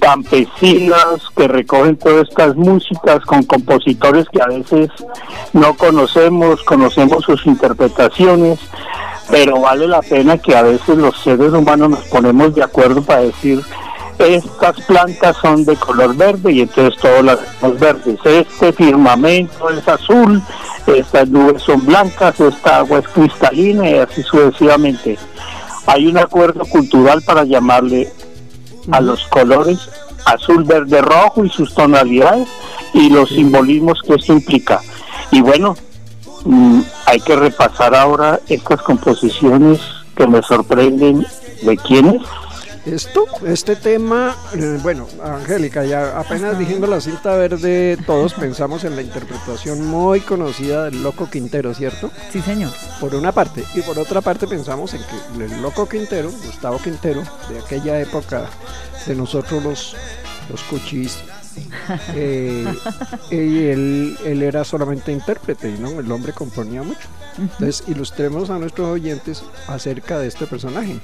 campesinas 0.00 1.20
que 1.36 1.48
recogen 1.48 1.96
todas 1.96 2.28
estas 2.28 2.56
músicas 2.56 3.24
con 3.24 3.42
compositores 3.44 4.26
que 4.32 4.42
a 4.42 4.46
veces 4.46 4.90
no 5.52 5.76
conocemos, 5.76 6.62
conocemos 6.62 7.24
sus 7.24 7.44
interpretaciones, 7.46 8.58
pero 9.30 9.60
vale 9.60 9.86
la 9.86 10.00
pena 10.00 10.38
que 10.38 10.56
a 10.56 10.62
veces 10.62 10.96
los 10.96 11.16
seres 11.18 11.52
humanos 11.52 11.90
nos 11.90 12.04
ponemos 12.06 12.54
de 12.54 12.62
acuerdo 12.62 13.02
para 13.02 13.22
decir 13.22 13.62
estas 14.18 14.78
plantas 14.82 15.36
son 15.40 15.64
de 15.64 15.76
color 15.76 16.14
verde 16.14 16.52
y 16.52 16.60
entonces 16.60 17.00
todas 17.00 17.24
las 17.24 17.38
vemos 17.62 17.80
verdes. 17.80 18.18
Este 18.24 18.72
firmamento 18.72 19.70
es 19.70 19.86
azul, 19.88 20.42
estas 20.86 21.28
nubes 21.28 21.62
son 21.62 21.84
blancas, 21.86 22.38
esta 22.38 22.78
agua 22.78 22.98
es 22.98 23.08
cristalina 23.08 23.88
y 23.88 23.94
así 23.94 24.22
sucesivamente. 24.22 25.18
Hay 25.86 26.06
un 26.06 26.18
acuerdo 26.18 26.64
cultural 26.66 27.22
para 27.22 27.44
llamarle 27.44 28.12
a 28.90 29.00
los 29.00 29.26
colores 29.28 29.78
azul, 30.24 30.64
verde, 30.64 31.00
rojo 31.00 31.44
y 31.44 31.50
sus 31.50 31.74
tonalidades 31.74 32.48
y 32.92 33.10
los 33.10 33.28
simbolismos 33.28 34.00
que 34.02 34.14
esto 34.14 34.32
implica. 34.32 34.80
Y 35.30 35.40
bueno, 35.40 35.76
mm, 36.44 36.80
hay 37.06 37.20
que 37.20 37.36
repasar 37.36 37.94
ahora 37.94 38.40
estas 38.48 38.82
composiciones 38.82 39.80
que 40.16 40.26
me 40.26 40.42
sorprenden 40.42 41.26
de 41.62 41.76
quiénes. 41.76 42.22
Esto, 42.86 43.26
este 43.46 43.76
tema, 43.76 44.34
eh, 44.54 44.78
bueno, 44.82 45.06
Angélica, 45.22 45.84
ya 45.84 46.18
apenas 46.18 46.58
dijimos 46.58 46.88
la 46.88 47.00
cinta 47.00 47.34
verde, 47.36 47.98
todos 48.06 48.32
pensamos 48.32 48.84
en 48.84 48.96
la 48.96 49.02
interpretación 49.02 49.86
muy 49.86 50.20
conocida 50.20 50.84
del 50.84 51.02
Loco 51.02 51.28
Quintero, 51.28 51.74
¿cierto? 51.74 52.10
Sí, 52.32 52.40
señor. 52.40 52.70
Por 52.98 53.14
una 53.14 53.32
parte, 53.32 53.64
y 53.74 53.82
por 53.82 53.98
otra 53.98 54.22
parte 54.22 54.46
pensamos 54.46 54.94
en 54.94 55.02
que 55.02 55.44
el 55.44 55.60
Loco 55.60 55.86
Quintero, 55.86 56.30
Gustavo 56.30 56.78
Quintero, 56.78 57.22
de 57.50 57.58
aquella 57.58 58.00
época 58.00 58.46
de 59.06 59.14
nosotros 59.14 59.62
los, 59.62 59.96
los 60.48 60.62
cuchis, 60.62 61.18
eh, 62.14 62.64
y 63.30 63.64
él, 63.66 64.18
él 64.24 64.42
era 64.42 64.64
solamente 64.64 65.12
intérprete, 65.12 65.70
¿no? 65.78 66.00
El 66.00 66.10
hombre 66.10 66.32
componía 66.32 66.82
mucho. 66.82 67.08
Entonces, 67.36 67.84
ilustremos 67.88 68.48
a 68.48 68.58
nuestros 68.58 68.88
oyentes 68.88 69.42
acerca 69.66 70.18
de 70.18 70.28
este 70.28 70.46
personaje. 70.46 70.98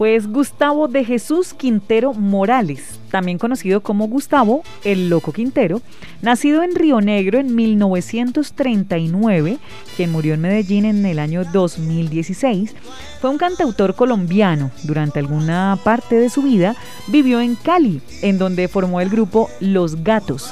Pues 0.00 0.26
Gustavo 0.28 0.88
de 0.88 1.04
Jesús 1.04 1.52
Quintero 1.52 2.14
Morales, 2.14 2.98
también 3.10 3.36
conocido 3.36 3.82
como 3.82 4.08
Gustavo 4.08 4.62
el 4.82 5.10
Loco 5.10 5.30
Quintero, 5.30 5.82
nacido 6.22 6.62
en 6.62 6.74
Río 6.74 7.02
Negro 7.02 7.38
en 7.38 7.54
1939, 7.54 9.58
quien 9.98 10.10
murió 10.10 10.32
en 10.32 10.40
Medellín 10.40 10.86
en 10.86 11.04
el 11.04 11.18
año 11.18 11.44
2016, 11.44 12.74
fue 13.20 13.28
un 13.28 13.36
cantautor 13.36 13.94
colombiano. 13.94 14.70
Durante 14.84 15.18
alguna 15.18 15.78
parte 15.84 16.14
de 16.14 16.30
su 16.30 16.40
vida 16.40 16.76
vivió 17.08 17.42
en 17.42 17.54
Cali, 17.54 18.00
en 18.22 18.38
donde 18.38 18.68
formó 18.68 19.02
el 19.02 19.10
grupo 19.10 19.50
Los 19.60 20.02
Gatos. 20.02 20.50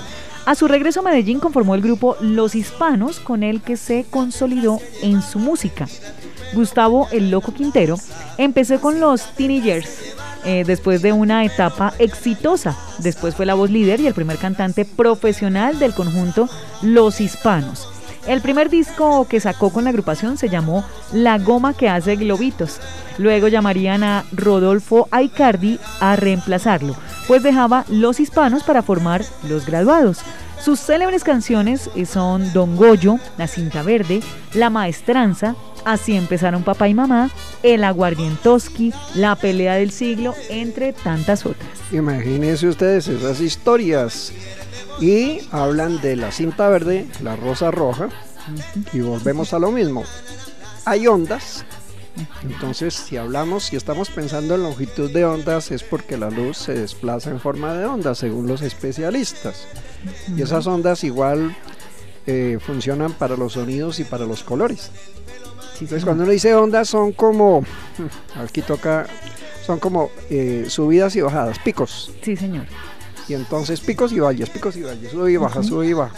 A 0.48 0.54
su 0.54 0.66
regreso 0.66 1.00
a 1.00 1.02
Medellín 1.02 1.40
conformó 1.40 1.74
el 1.74 1.82
grupo 1.82 2.16
Los 2.22 2.54
Hispanos, 2.54 3.20
con 3.20 3.42
el 3.42 3.60
que 3.60 3.76
se 3.76 4.06
consolidó 4.08 4.80
en 5.02 5.20
su 5.20 5.38
música. 5.38 5.86
Gustavo 6.54 7.06
el 7.12 7.30
Loco 7.30 7.52
Quintero 7.52 7.96
empezó 8.38 8.80
con 8.80 8.98
los 8.98 9.34
Teenagers 9.34 10.14
eh, 10.46 10.64
después 10.66 11.02
de 11.02 11.12
una 11.12 11.44
etapa 11.44 11.92
exitosa 11.98 12.74
Después 13.00 13.34
fue 13.34 13.44
la 13.44 13.52
voz 13.52 13.70
líder 13.70 14.00
y 14.00 14.06
el 14.06 14.14
primer 14.14 14.38
cantante 14.38 14.86
profesional 14.86 15.78
del 15.78 15.92
conjunto 15.92 16.48
Los 16.80 17.20
Hispanos. 17.20 17.97
El 18.28 18.42
primer 18.42 18.68
disco 18.68 19.26
que 19.26 19.40
sacó 19.40 19.70
con 19.70 19.84
la 19.84 19.90
agrupación 19.90 20.36
se 20.36 20.50
llamó 20.50 20.84
La 21.14 21.38
Goma 21.38 21.72
que 21.72 21.88
hace 21.88 22.14
globitos. 22.16 22.78
Luego 23.16 23.48
llamarían 23.48 24.04
a 24.04 24.26
Rodolfo 24.32 25.08
Aicardi 25.10 25.80
a 25.98 26.14
reemplazarlo, 26.14 26.94
pues 27.26 27.42
dejaba 27.42 27.86
Los 27.88 28.20
Hispanos 28.20 28.64
para 28.64 28.82
formar 28.82 29.24
Los 29.48 29.64
Graduados. 29.64 30.18
Sus 30.62 30.78
célebres 30.78 31.24
canciones 31.24 31.88
son 32.06 32.52
Don 32.52 32.76
Goyo, 32.76 33.18
La 33.38 33.46
Cinta 33.46 33.82
Verde, 33.82 34.20
La 34.52 34.68
Maestranza, 34.68 35.54
Así 35.84 36.14
empezaron 36.14 36.64
papá 36.64 36.88
y 36.88 36.92
mamá, 36.94 37.30
El 37.62 37.82
Aguardientoski, 37.82 38.92
La 39.14 39.36
Pelea 39.36 39.76
del 39.76 39.90
Siglo, 39.90 40.34
entre 40.50 40.92
tantas 40.92 41.46
otras. 41.46 41.66
Imagínense 41.92 42.68
ustedes 42.68 43.08
esas 43.08 43.40
historias. 43.40 44.32
Y 45.00 45.40
hablan 45.52 46.00
de 46.00 46.16
la 46.16 46.32
cinta 46.32 46.68
verde, 46.68 47.06
la 47.22 47.36
rosa 47.36 47.70
roja, 47.70 48.08
y 48.92 49.00
volvemos 49.00 49.52
a 49.52 49.58
lo 49.58 49.70
mismo. 49.70 50.04
Hay 50.84 51.06
ondas, 51.06 51.64
entonces 52.42 52.94
si 52.94 53.16
hablamos, 53.16 53.64
si 53.64 53.76
estamos 53.76 54.10
pensando 54.10 54.54
en 54.54 54.62
longitud 54.62 55.10
de 55.10 55.24
ondas, 55.24 55.70
es 55.70 55.82
porque 55.82 56.16
la 56.16 56.30
luz 56.30 56.56
se 56.56 56.74
desplaza 56.74 57.30
en 57.30 57.40
forma 57.40 57.74
de 57.74 57.84
ondas, 57.86 58.18
según 58.18 58.46
los 58.46 58.62
especialistas. 58.62 59.66
Y 60.36 60.42
esas 60.42 60.66
ondas 60.66 61.04
igual 61.04 61.54
eh, 62.26 62.58
funcionan 62.60 63.12
para 63.12 63.36
los 63.36 63.54
sonidos 63.54 64.00
y 64.00 64.04
para 64.04 64.26
los 64.26 64.42
colores. 64.42 64.90
Entonces 65.74 66.04
cuando 66.04 66.24
uno 66.24 66.32
dice 66.32 66.54
ondas 66.54 66.88
son 66.88 67.12
como, 67.12 67.64
aquí 68.36 68.62
toca, 68.62 69.06
son 69.64 69.78
como 69.78 70.10
eh, 70.28 70.66
subidas 70.68 71.14
y 71.14 71.20
bajadas, 71.20 71.58
picos. 71.60 72.12
Sí, 72.22 72.36
señor. 72.36 72.66
Y 73.28 73.34
entonces 73.34 73.80
picos 73.80 74.12
y 74.12 74.20
valles, 74.20 74.50
picos 74.50 74.76
y 74.76 74.82
valles, 74.82 75.12
sube 75.12 75.32
y 75.32 75.36
baja, 75.36 75.62
sube 75.62 75.86
y 75.86 75.92
baja. 75.92 76.16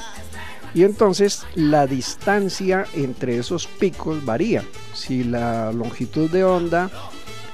Y 0.75 0.85
entonces 0.85 1.45
la 1.55 1.87
distancia 1.87 2.87
entre 2.95 3.39
esos 3.39 3.67
picos 3.67 4.25
varía. 4.25 4.65
Si 4.95 5.25
la 5.25 5.73
longitud 5.73 6.31
de 6.31 6.45
onda 6.45 6.91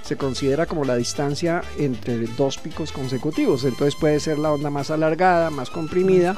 se 0.07 0.17
considera 0.17 0.67
como 0.67 0.85
la 0.85 0.95
distancia 0.95 1.63
entre 1.79 2.19
dos 2.37 2.59
picos 2.59 2.93
consecutivos. 2.93 3.65
Entonces 3.65 3.97
puede 3.99 4.21
ser 4.21 4.39
la 4.39 4.53
onda 4.53 4.71
más 4.71 4.91
alargada, 4.91 5.51
más 5.51 5.69
comprimida. 5.69 6.37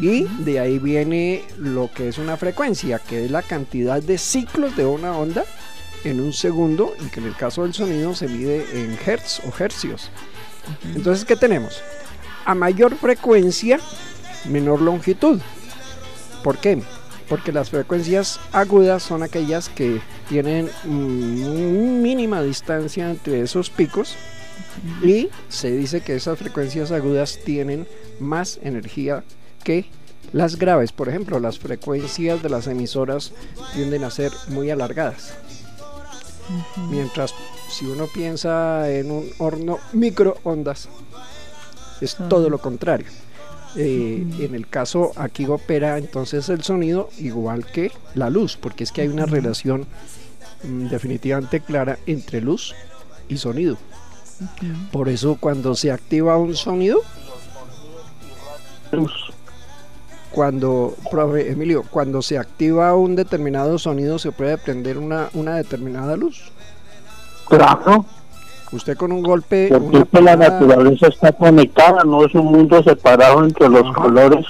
Y 0.00 0.24
de 0.44 0.60
ahí 0.60 0.78
viene 0.78 1.44
lo 1.56 1.90
que 1.90 2.08
es 2.08 2.18
una 2.18 2.36
frecuencia, 2.36 2.98
que 2.98 3.24
es 3.24 3.30
la 3.30 3.42
cantidad 3.42 4.02
de 4.02 4.18
ciclos 4.18 4.76
de 4.76 4.84
una 4.84 5.16
onda 5.16 5.44
en 6.04 6.20
un 6.20 6.32
segundo 6.32 6.94
y 7.00 7.08
que 7.08 7.20
en 7.20 7.26
el 7.26 7.36
caso 7.36 7.62
del 7.62 7.72
sonido 7.72 8.14
se 8.14 8.28
mide 8.28 8.66
en 8.72 8.98
hertz 9.04 9.40
o 9.46 9.62
hercios. 9.62 10.10
Entonces, 10.94 11.24
¿qué 11.24 11.36
tenemos? 11.36 11.80
A 12.44 12.54
mayor 12.54 12.96
frecuencia, 12.96 13.78
menor 14.48 14.80
longitud. 14.80 15.40
¿Por 16.42 16.58
qué? 16.58 16.82
Porque 17.28 17.52
las 17.52 17.70
frecuencias 17.70 18.40
agudas 18.52 19.02
son 19.02 19.22
aquellas 19.22 19.68
que 19.68 20.00
tienen 20.28 20.70
mínima 20.84 22.42
distancia 22.42 23.10
entre 23.10 23.42
esos 23.42 23.70
picos 23.70 24.16
y 25.02 25.28
se 25.48 25.70
dice 25.70 26.00
que 26.00 26.16
esas 26.16 26.38
frecuencias 26.38 26.90
agudas 26.90 27.38
tienen 27.44 27.86
más 28.18 28.58
energía 28.62 29.24
que 29.64 29.86
las 30.32 30.56
graves. 30.56 30.92
Por 30.92 31.08
ejemplo, 31.08 31.40
las 31.40 31.58
frecuencias 31.58 32.42
de 32.42 32.48
las 32.48 32.66
emisoras 32.66 33.32
tienden 33.74 34.04
a 34.04 34.10
ser 34.10 34.32
muy 34.48 34.70
alargadas. 34.70 35.34
Mientras 36.90 37.32
si 37.68 37.86
uno 37.86 38.06
piensa 38.06 38.90
en 38.90 39.10
un 39.10 39.30
horno 39.38 39.78
microondas, 39.92 40.88
es 42.00 42.16
todo 42.28 42.50
lo 42.50 42.58
contrario. 42.58 43.06
Eh, 43.76 44.26
en 44.40 44.54
el 44.56 44.66
caso 44.66 45.12
aquí 45.14 45.46
opera 45.46 45.96
entonces 45.96 46.48
el 46.48 46.64
sonido 46.64 47.08
igual 47.18 47.64
que 47.64 47.92
la 48.14 48.28
luz, 48.28 48.56
porque 48.56 48.82
es 48.82 48.90
que 48.90 49.02
hay 49.02 49.08
una 49.08 49.26
relación 49.26 49.86
mm, 50.64 50.88
definitivamente 50.88 51.60
clara 51.60 51.98
entre 52.06 52.40
luz 52.40 52.74
y 53.28 53.36
sonido. 53.36 53.76
Por 54.90 55.08
eso 55.08 55.36
cuando 55.38 55.74
se 55.74 55.92
activa 55.92 56.36
un 56.38 56.56
sonido, 56.56 57.00
luz. 58.90 59.12
Cuando, 60.32 60.96
profe 61.10 61.50
Emilio, 61.50 61.84
cuando 61.90 62.22
se 62.22 62.38
activa 62.38 62.94
un 62.94 63.16
determinado 63.16 63.78
sonido 63.78 64.18
se 64.18 64.32
puede 64.32 64.56
prender 64.58 64.96
una, 64.98 65.28
una 65.34 65.56
determinada 65.56 66.16
luz. 66.16 66.50
Claro. 67.48 68.06
Usted 68.72 68.96
con 68.96 69.12
un 69.12 69.22
golpe... 69.22 69.68
Porque 69.68 70.22
la 70.22 70.36
naturaleza 70.36 71.08
está 71.08 71.32
conectada, 71.32 72.04
no 72.04 72.24
es 72.24 72.34
un 72.34 72.46
mundo 72.46 72.82
separado 72.82 73.44
entre 73.44 73.68
los 73.68 73.92
colores 73.94 74.46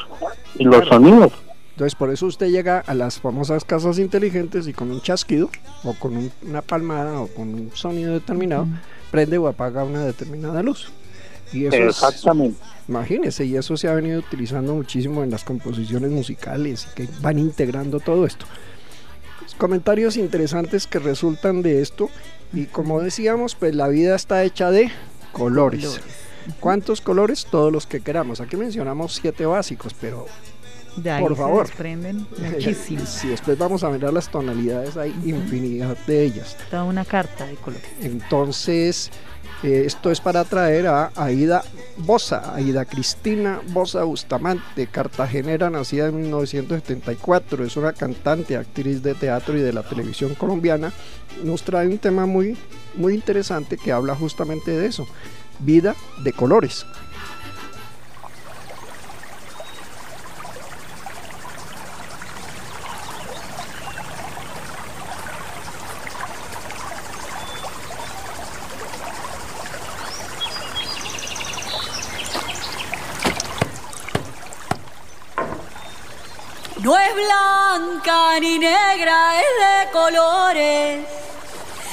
y 0.56 0.64
los 0.64 0.86
sonidos. 0.88 1.32
Entonces 1.72 1.94
por 1.94 2.10
eso 2.10 2.26
usted 2.26 2.48
llega 2.48 2.80
a 2.86 2.92
las 2.92 3.18
famosas 3.20 3.64
casas 3.64 3.98
inteligentes 3.98 4.68
y 4.68 4.74
con 4.74 4.90
un 4.90 5.00
chasquido 5.00 5.48
o 5.82 5.94
con 5.94 6.30
una 6.42 6.60
palmada 6.60 7.20
o 7.20 7.26
con 7.28 7.54
un 7.54 7.70
sonido 7.72 8.12
determinado 8.12 8.66
prende 9.10 9.38
o 9.38 9.48
apaga 9.48 9.84
una 9.84 10.04
determinada 10.04 10.62
luz. 10.62 10.90
Y 11.52 11.64
eso 11.64 11.76
Exactamente. 11.76 12.58
imagínese, 12.86 13.44
y 13.46 13.56
eso 13.56 13.76
se 13.78 13.88
ha 13.88 13.94
venido 13.94 14.18
utilizando 14.18 14.74
muchísimo 14.74 15.24
en 15.24 15.30
las 15.30 15.42
composiciones 15.42 16.10
musicales 16.10 16.86
y 16.90 16.94
que 16.94 17.08
van 17.22 17.38
integrando 17.38 17.98
todo 17.98 18.26
esto. 18.26 18.44
Comentarios 19.56 20.16
interesantes 20.16 20.86
que 20.86 20.98
resultan 20.98 21.62
de 21.62 21.82
esto 21.82 22.10
y 22.52 22.66
como 22.66 23.00
decíamos, 23.00 23.54
pues 23.54 23.74
la 23.74 23.88
vida 23.88 24.16
está 24.16 24.42
hecha 24.44 24.70
de 24.70 24.90
colores. 25.32 26.00
¿Cuántos 26.58 27.00
colores? 27.00 27.46
Todos 27.50 27.72
los 27.72 27.86
que 27.86 28.00
queramos. 28.00 28.40
Aquí 28.40 28.56
mencionamos 28.56 29.14
siete 29.14 29.46
básicos, 29.46 29.94
pero 30.00 30.26
por 31.20 31.36
favor. 31.36 31.66
Se 31.66 31.72
desprenden 31.72 32.26
muchísimos. 32.38 33.08
Si 33.08 33.28
después 33.28 33.56
vamos 33.58 33.84
a 33.84 33.90
mirar 33.90 34.12
las 34.12 34.30
tonalidades, 34.30 34.96
hay 34.96 35.10
infinidad 35.24 35.96
de 36.06 36.24
ellas. 36.24 36.56
Toda 36.70 36.84
una 36.84 37.04
carta 37.04 37.46
de 37.46 37.54
colores. 37.54 37.88
Entonces, 38.02 39.10
eh, 39.62 39.82
esto 39.84 40.10
es 40.10 40.20
para 40.20 40.44
traer 40.44 40.86
a 40.86 41.12
Aida 41.16 41.62
Bosa, 41.98 42.54
Aida 42.54 42.86
Cristina 42.86 43.60
Bosa 43.68 44.04
Bustamante, 44.04 44.86
cartagenera, 44.86 45.68
nacida 45.68 46.06
en 46.08 46.22
1974, 46.22 47.64
es 47.64 47.76
una 47.76 47.92
cantante, 47.92 48.56
actriz 48.56 49.02
de 49.02 49.14
teatro 49.14 49.58
y 49.58 49.60
de 49.60 49.74
la 49.74 49.82
televisión 49.82 50.34
colombiana. 50.34 50.92
Nos 51.44 51.62
trae 51.62 51.88
un 51.88 51.98
tema 51.98 52.24
muy, 52.24 52.56
muy 52.94 53.14
interesante 53.14 53.76
que 53.76 53.92
habla 53.92 54.14
justamente 54.14 54.70
de 54.70 54.86
eso, 54.86 55.06
vida 55.58 55.94
de 56.24 56.32
colores. 56.32 56.86
No 76.82 76.98
es 76.98 77.14
blanca 77.30 78.40
ni 78.40 78.58
negra, 78.58 79.40
es 79.40 79.46
de 79.62 79.90
colores. 79.92 81.06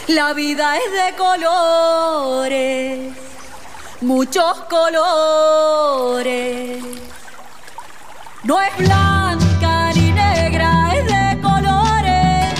La 0.07 0.33
vida 0.33 0.77
es 0.77 0.91
de 0.91 1.15
colores, 1.15 3.15
muchos 4.01 4.57
colores. 4.75 6.83
No 8.43 8.59
es 8.61 8.77
blanca 8.77 9.93
ni 9.93 10.11
negra, 10.11 10.93
es 10.95 11.05
de 11.05 11.39
colores. 11.41 12.59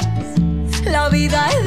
La 0.85 1.09
vida 1.09 1.49
es 1.49 1.65
de 1.65 1.66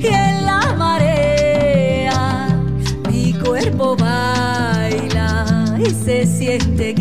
y 0.00 0.06
en 0.06 0.46
la 0.46 0.74
marea 0.78 2.48
mi 3.10 3.32
cuerpo 3.34 3.96
baila 3.96 5.76
y 5.78 5.90
se 5.90 6.26
siente 6.26 6.94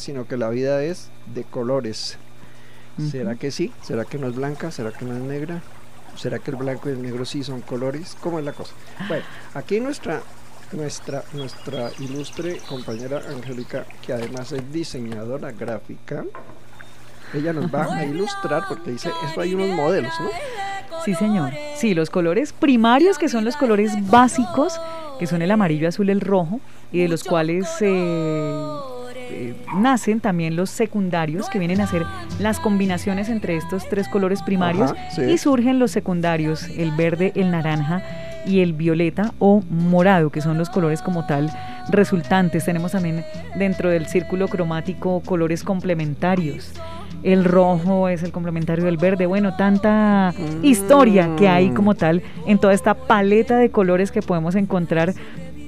sino 0.00 0.26
que 0.26 0.36
la 0.36 0.48
vida 0.48 0.82
es 0.82 1.10
de 1.34 1.44
colores. 1.44 2.18
¿Será 3.10 3.34
que 3.36 3.50
sí? 3.50 3.72
¿Será 3.82 4.04
que 4.04 4.18
no 4.18 4.28
es 4.28 4.34
blanca? 4.34 4.70
¿Será 4.70 4.92
que 4.92 5.06
no 5.06 5.14
es 5.14 5.22
negra? 5.22 5.62
¿Será 6.16 6.38
que 6.38 6.50
el 6.50 6.56
blanco 6.58 6.90
y 6.90 6.92
el 6.92 7.02
negro 7.02 7.24
sí 7.24 7.42
son 7.42 7.62
colores? 7.62 8.16
¿Cómo 8.20 8.38
es 8.38 8.44
la 8.44 8.52
cosa? 8.52 8.74
Bueno, 9.08 9.24
aquí 9.54 9.80
nuestra 9.80 10.20
nuestra 10.72 11.24
nuestra 11.32 11.90
ilustre 11.98 12.58
compañera 12.68 13.22
Angélica, 13.28 13.86
que 14.04 14.12
además 14.12 14.52
es 14.52 14.70
diseñadora 14.70 15.50
gráfica, 15.52 16.24
ella 17.32 17.52
nos 17.52 17.72
va 17.72 17.94
a 17.94 18.04
ilustrar 18.04 18.64
porque 18.68 18.90
dice, 18.92 19.10
eso 19.28 19.40
hay 19.40 19.54
unos 19.54 19.70
modelos, 19.70 20.12
¿no? 20.20 20.28
Sí, 21.04 21.14
señor. 21.14 21.52
Sí, 21.76 21.94
los 21.94 22.10
colores 22.10 22.52
primarios, 22.52 23.18
que 23.18 23.28
son 23.28 23.44
los 23.44 23.56
colores 23.56 23.92
básicos, 24.10 24.80
que 25.18 25.26
son 25.26 25.40
el 25.40 25.50
amarillo, 25.50 25.88
azul, 25.88 26.10
el 26.10 26.20
rojo, 26.20 26.60
y 26.92 27.00
de 27.00 27.08
los 27.08 27.24
cuales 27.24 27.68
eh, 27.80 28.52
eh, 29.30 29.54
nacen 29.74 30.20
también 30.20 30.56
los 30.56 30.70
secundarios, 30.70 31.48
que 31.48 31.58
vienen 31.58 31.80
a 31.80 31.86
ser 31.86 32.04
las 32.38 32.60
combinaciones 32.60 33.28
entre 33.28 33.56
estos 33.56 33.88
tres 33.88 34.08
colores 34.08 34.42
primarios, 34.42 34.92
Ajá, 34.92 35.10
sí. 35.10 35.22
y 35.22 35.38
surgen 35.38 35.78
los 35.78 35.90
secundarios, 35.90 36.64
el 36.76 36.90
verde, 36.92 37.32
el 37.36 37.50
naranja 37.50 38.02
y 38.46 38.60
el 38.60 38.72
violeta 38.72 39.32
o 39.38 39.62
morado, 39.70 40.30
que 40.30 40.40
son 40.40 40.58
los 40.58 40.70
colores 40.70 41.02
como 41.02 41.26
tal 41.26 41.50
resultantes. 41.90 42.64
Tenemos 42.64 42.92
también 42.92 43.24
dentro 43.56 43.90
del 43.90 44.06
círculo 44.06 44.48
cromático 44.48 45.20
colores 45.24 45.62
complementarios. 45.62 46.72
El 47.22 47.44
rojo 47.44 48.08
es 48.08 48.22
el 48.22 48.32
complementario 48.32 48.84
del 48.84 48.96
verde. 48.96 49.26
Bueno, 49.26 49.54
tanta 49.56 50.32
historia 50.62 51.28
que 51.36 51.48
hay 51.48 51.70
como 51.70 51.94
tal 51.94 52.22
en 52.46 52.58
toda 52.58 52.72
esta 52.72 52.94
paleta 52.94 53.58
de 53.58 53.70
colores 53.70 54.10
que 54.10 54.22
podemos 54.22 54.54
encontrar 54.54 55.12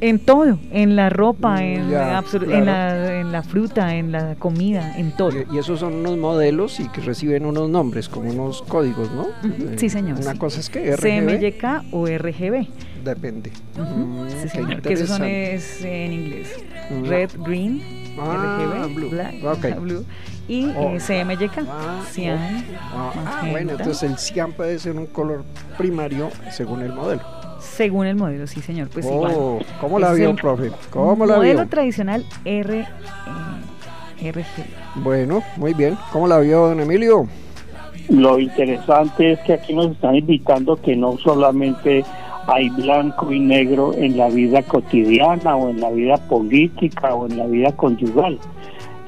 en 0.02 0.18
todo, 0.18 0.58
en 0.72 0.96
la 0.96 1.08
ropa, 1.10 1.62
en, 1.62 1.88
Ya, 1.88 2.20
absolu- 2.20 2.44
claro. 2.46 2.54
en, 2.58 2.66
la, 2.66 3.20
en 3.20 3.32
la 3.32 3.42
fruta, 3.42 3.94
en 3.94 4.10
la 4.12 4.34
comida, 4.34 4.98
en 4.98 5.12
todo. 5.16 5.30
Y, 5.30 5.46
y 5.54 5.58
esos 5.58 5.78
son 5.80 5.94
unos 5.94 6.18
modelos 6.18 6.80
y 6.80 6.88
que 6.88 7.00
reciben 7.00 7.46
unos 7.46 7.70
nombres, 7.70 8.08
como 8.08 8.28
unos 8.30 8.62
códigos, 8.62 9.10
¿no? 9.12 9.28
Eh, 9.48 9.76
Sí, 9.78 9.88
señor. 9.88 10.18
Una 10.20 10.32
sí. 10.32 10.38
cosa 10.38 10.60
es 10.60 10.68
que 10.68 10.96
RGB 10.96 11.38
CMYK 11.40 11.64
o 11.92 12.06
RGB. 12.06 12.66
depende. 13.04 13.50
Mm, 13.78 14.28
sí, 14.42 14.48
señor. 14.48 14.82
Que 14.82 14.92
esos 14.92 15.08
son 15.08 15.24
es 15.24 15.84
en 15.84 16.12
inglés. 16.12 16.56
Mm. 16.90 17.04
Red, 17.04 17.30
green, 17.46 17.82
Ah, 18.18 18.58
RGB, 18.84 18.94
blue. 18.94 19.08
black, 19.10 19.34
Ok. 19.44 19.80
blue. 19.80 20.04
Y 20.48 20.66
Oh, 20.76 20.90
eh, 20.96 20.98
CMYK, 20.98 21.58
ah, 21.70 22.02
cian, 22.10 22.64
Ah, 22.92 23.12
ah, 23.14 23.46
bueno, 23.50 23.70
entonces 23.72 24.02
el 24.02 24.18
cian 24.18 24.52
puede 24.52 24.78
ser 24.80 24.96
un 24.96 25.06
color 25.06 25.44
primario 25.78 26.28
según 26.50 26.82
el 26.82 26.92
modelo. 26.92 27.22
Según 27.62 28.06
el 28.06 28.16
modelo, 28.16 28.46
sí 28.46 28.60
señor, 28.60 28.88
pues 28.92 29.06
oh, 29.08 29.14
igual. 29.14 29.66
¿Cómo 29.80 29.98
la 29.98 30.12
Es 30.12 30.18
vio, 30.18 30.30
el 30.30 30.36
profe? 30.36 30.70
¿Cómo 30.90 31.24
la 31.24 31.36
modelo 31.36 31.60
vio? 31.60 31.68
tradicional 31.68 32.24
R, 32.44 32.86
eh, 34.20 34.32
RGB. 34.32 35.02
Bueno, 35.02 35.42
muy 35.56 35.72
bien. 35.72 35.96
¿Cómo 36.12 36.26
la 36.26 36.38
vio, 36.40 36.68
don 36.68 36.80
Emilio? 36.80 37.26
Lo 38.08 38.38
interesante 38.38 39.32
es 39.32 39.40
que 39.40 39.54
aquí 39.54 39.72
nos 39.74 39.92
están 39.92 40.16
invitando 40.16 40.76
que 40.76 40.96
no 40.96 41.16
solamente 41.18 42.04
hay 42.46 42.68
blanco 42.70 43.32
y 43.32 43.38
negro 43.38 43.94
en 43.94 44.16
la 44.16 44.28
vida 44.28 44.62
cotidiana 44.62 45.56
o 45.56 45.70
en 45.70 45.80
la 45.80 45.90
vida 45.90 46.16
política 46.28 47.14
o 47.14 47.26
en 47.26 47.38
la 47.38 47.46
vida 47.46 47.72
conyugal, 47.76 48.38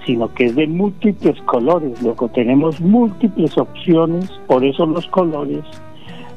sino 0.07 0.33
que 0.35 0.47
es 0.47 0.55
de 0.55 0.67
múltiples 0.69 1.41
colores. 1.43 2.01
Luego 2.03 2.29
tenemos 2.29 2.81
múltiples 2.81 3.59
opciones, 3.59 4.31
por 4.47 4.65
eso 4.65 4.87
los 4.87 5.07
colores, 5.09 5.65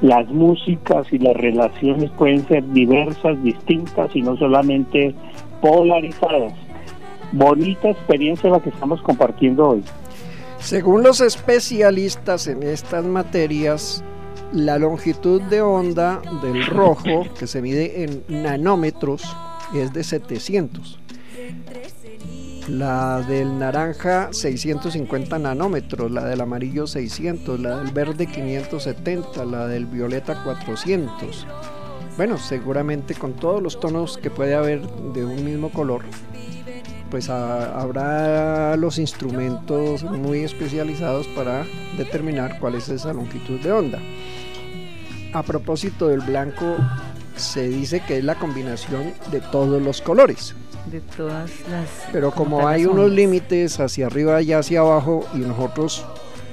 las 0.02 0.28
músicas 0.30 1.12
y 1.12 1.20
las 1.20 1.36
relaciones 1.36 2.12
pueden 2.12 2.48
ser 2.48 2.64
diversas, 2.72 3.42
distintas 3.44 4.16
y 4.16 4.22
no 4.22 4.38
solamente 4.38 5.14
polarizadas. 5.62 6.54
Bonita 7.32 7.90
experiencia 7.90 8.50
la 8.50 8.62
que 8.62 8.70
estamos 8.70 9.02
compartiendo 9.02 9.70
hoy. 9.70 9.84
Según 10.60 11.04
los 11.04 11.22
especialistas 11.22 12.48
en 12.48 12.64
estas 12.64 13.06
materias, 13.06 14.04
la 14.54 14.78
longitud 14.80 15.42
de 15.44 15.62
onda 15.62 16.22
del 16.42 16.66
rojo, 16.66 17.26
que 17.38 17.48
se 17.48 17.62
mide 17.62 18.04
en 18.04 18.24
nanómetros, 18.28 19.24
es 19.76 19.94
de 19.94 20.04
700. 20.04 21.00
La 22.68 23.22
del 23.22 23.58
naranja 23.58 24.28
650 24.34 25.40
nanómetros, 25.40 26.12
la 26.12 26.26
del 26.26 26.42
amarillo 26.42 26.86
600, 26.86 27.62
la 27.62 27.80
del 27.80 27.94
verde 27.94 28.28
570, 28.28 29.46
la 29.46 29.68
del 29.68 29.86
violeta 29.86 30.44
400. 30.44 31.48
bueno, 32.18 32.38
seguramente 32.38 33.16
con 33.16 33.34
todos 33.34 33.64
los 33.64 33.80
tonos 33.80 34.18
que 34.18 34.30
puede 34.30 34.54
haber 34.54 34.82
de 35.14 35.24
un 35.24 35.46
mismo 35.46 35.70
color, 35.70 36.04
pues 37.10 37.30
habrá 37.30 38.76
los 38.76 38.98
instrumentos 38.98 40.04
muy 40.04 40.40
especializados 40.40 41.26
para 41.28 41.66
determinar 41.96 42.60
cuál 42.60 42.76
es 42.76 42.90
esa 42.90 43.14
longitud 43.14 43.62
de 43.62 43.72
onda. 43.72 44.00
A 45.32 45.42
propósito 45.42 46.10
del 46.10 46.20
blanco, 46.20 46.76
se 47.38 47.70
dice 47.70 48.02
que 48.06 48.18
es 48.18 48.26
la 48.26 48.36
combinación 48.36 49.14
de 49.32 49.40
todos 49.40 49.82
los 49.82 50.02
colores. 50.02 50.54
De 50.92 51.02
todas 51.02 51.52
las. 51.70 51.90
Pero 52.12 52.32
como 52.32 52.68
hay 52.68 52.86
unos 52.86 53.12
límites 53.12 53.80
hacia 53.80 54.08
arriba 54.08 54.42
y 54.42 54.54
hacia 54.54 54.80
abajo 54.80 55.26
y 55.34 55.40
nosotros 55.40 56.06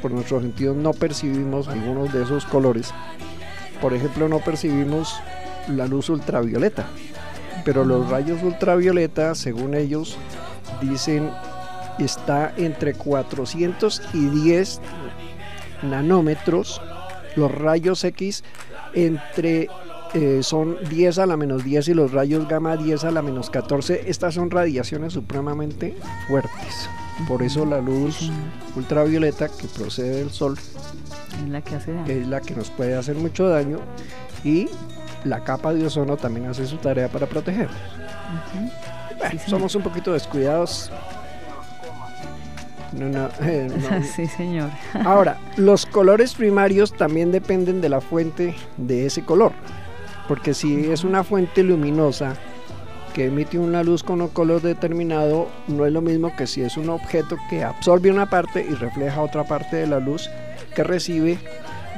por 0.02 0.10
nuestros 0.10 0.42
sentidos 0.42 0.76
no 0.76 0.92
percibimos 0.92 1.68
algunos 1.68 2.12
de 2.12 2.22
esos 2.24 2.44
colores, 2.44 2.92
por 3.80 3.94
ejemplo 3.94 4.28
no 4.28 4.40
percibimos 4.40 5.14
la 5.68 5.86
luz 5.86 6.08
ultravioleta, 6.08 6.86
pero 7.64 7.84
los 7.84 8.10
rayos 8.10 8.42
ultravioleta 8.42 9.34
según 9.34 9.74
ellos 9.74 10.18
dicen 10.82 11.30
está 11.98 12.52
entre 12.56 12.94
410 12.94 14.80
nanómetros, 15.82 16.82
los 17.36 17.52
rayos 17.52 18.04
X 18.04 18.42
entre 18.94 19.68
eh, 20.14 20.40
son 20.42 20.76
10 20.88 21.18
a 21.18 21.26
la 21.26 21.36
menos 21.36 21.64
10 21.64 21.88
y 21.88 21.94
los 21.94 22.12
rayos 22.12 22.46
gamma 22.48 22.76
10 22.76 23.04
a 23.04 23.10
la 23.10 23.20
menos 23.22 23.50
14. 23.50 24.08
Estas 24.08 24.34
son 24.34 24.50
radiaciones 24.50 25.12
supremamente 25.12 25.96
fuertes. 26.28 26.88
Por 27.28 27.42
eso 27.42 27.64
la 27.64 27.80
luz 27.80 28.30
ultravioleta 28.76 29.48
que 29.48 29.68
procede 29.68 30.16
del 30.16 30.30
sol 30.30 30.56
Es 30.58 31.48
la 31.48 31.60
que 31.62 31.76
hace 31.76 31.92
daño. 31.92 32.06
es 32.12 32.26
la 32.26 32.40
que 32.40 32.54
nos 32.56 32.70
puede 32.70 32.96
hacer 32.96 33.14
mucho 33.16 33.48
daño 33.48 33.78
y 34.42 34.68
la 35.24 35.44
capa 35.44 35.72
de 35.72 35.86
ozono 35.86 36.16
también 36.16 36.46
hace 36.46 36.66
su 36.66 36.76
tarea 36.78 37.08
para 37.08 37.26
protegernos. 37.26 37.76
Bueno, 39.18 39.38
Sí, 39.44 39.50
somos 39.50 39.74
un 39.74 39.82
poquito 39.82 40.12
descuidados. 40.12 40.90
No, 42.92 43.08
no, 43.08 43.28
eh, 43.40 43.68
no. 43.90 44.02
sí, 44.04 44.26
señor. 44.26 44.70
Ahora, 45.04 45.38
los 45.56 45.86
colores 45.86 46.34
primarios 46.34 46.92
también 46.92 47.32
dependen 47.32 47.80
de 47.80 47.88
la 47.88 48.00
fuente 48.00 48.54
de 48.76 49.06
ese 49.06 49.24
color. 49.24 49.52
Porque 50.28 50.54
si 50.54 50.90
es 50.90 51.04
una 51.04 51.24
fuente 51.24 51.62
luminosa 51.62 52.36
que 53.14 53.26
emite 53.26 53.58
una 53.58 53.82
luz 53.82 54.02
con 54.02 54.20
un 54.20 54.28
color 54.28 54.60
determinado, 54.60 55.48
no 55.68 55.86
es 55.86 55.92
lo 55.92 56.00
mismo 56.00 56.34
que 56.34 56.46
si 56.46 56.62
es 56.62 56.76
un 56.76 56.90
objeto 56.90 57.36
que 57.48 57.62
absorbe 57.62 58.10
una 58.10 58.28
parte 58.28 58.66
y 58.68 58.74
refleja 58.74 59.22
otra 59.22 59.44
parte 59.44 59.76
de 59.76 59.86
la 59.86 60.00
luz 60.00 60.28
que 60.74 60.82
recibe. 60.82 61.38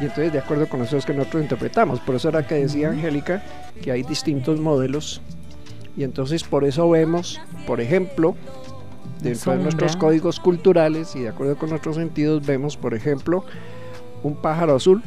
Y 0.00 0.04
entonces, 0.04 0.32
de 0.32 0.40
acuerdo 0.40 0.68
con 0.68 0.82
eso 0.82 0.98
es 0.98 1.06
que 1.06 1.14
nosotros 1.14 1.42
interpretamos. 1.42 2.00
Por 2.00 2.16
eso 2.16 2.28
era 2.28 2.46
que 2.46 2.56
decía 2.56 2.90
Angélica 2.90 3.42
que 3.82 3.92
hay 3.92 4.02
distintos 4.02 4.60
modelos. 4.60 5.22
Y 5.96 6.04
entonces 6.04 6.44
por 6.44 6.64
eso 6.64 6.90
vemos, 6.90 7.40
por 7.66 7.80
ejemplo, 7.80 8.36
dentro 9.22 9.52
de 9.52 9.58
nuestros 9.58 9.96
códigos 9.96 10.38
culturales 10.40 11.16
y 11.16 11.20
de 11.20 11.30
acuerdo 11.30 11.56
con 11.56 11.70
nuestros 11.70 11.96
sentidos, 11.96 12.44
vemos, 12.44 12.76
por 12.76 12.92
ejemplo, 12.92 13.44
un 14.22 14.36
pájaro 14.36 14.76
azul. 14.76 15.02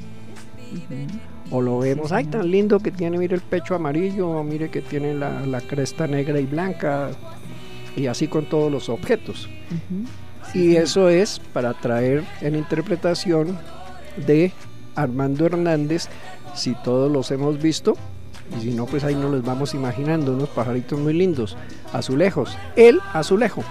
O 1.51 1.61
lo 1.61 1.79
vemos, 1.79 2.11
ay, 2.11 2.25
tan 2.25 2.49
lindo 2.49 2.79
que 2.79 2.91
tiene, 2.91 3.17
mire 3.17 3.35
el 3.35 3.41
pecho 3.41 3.73
amarillo, 3.73 4.43
mire 4.43 4.69
que 4.69 4.81
tiene 4.81 5.15
la, 5.15 5.45
la 5.45 5.61
cresta 5.61 6.05
negra 6.05 6.39
y 6.39 6.45
blanca, 6.45 7.09
y 7.95 8.07
así 8.07 8.27
con 8.27 8.47
todos 8.47 8.71
los 8.71 8.89
objetos. 8.89 9.49
Y 10.53 10.75
eso 10.75 11.09
es 11.09 11.39
para 11.53 11.73
traer 11.73 12.23
en 12.41 12.55
interpretación 12.55 13.57
de 14.27 14.51
Armando 14.95 15.45
Hernández, 15.45 16.07
si 16.53 16.75
todos 16.83 17.11
los 17.11 17.31
hemos 17.31 17.61
visto, 17.61 17.95
y 18.57 18.63
si 18.63 18.71
no, 18.71 18.85
pues 18.85 19.03
ahí 19.03 19.15
nos 19.15 19.31
los 19.31 19.43
vamos 19.43 19.73
imaginando, 19.73 20.33
unos 20.33 20.49
pajaritos 20.49 20.99
muy 20.99 21.13
lindos, 21.13 21.57
azulejos, 21.93 22.57
el 22.75 22.99
azulejo. 23.13 23.63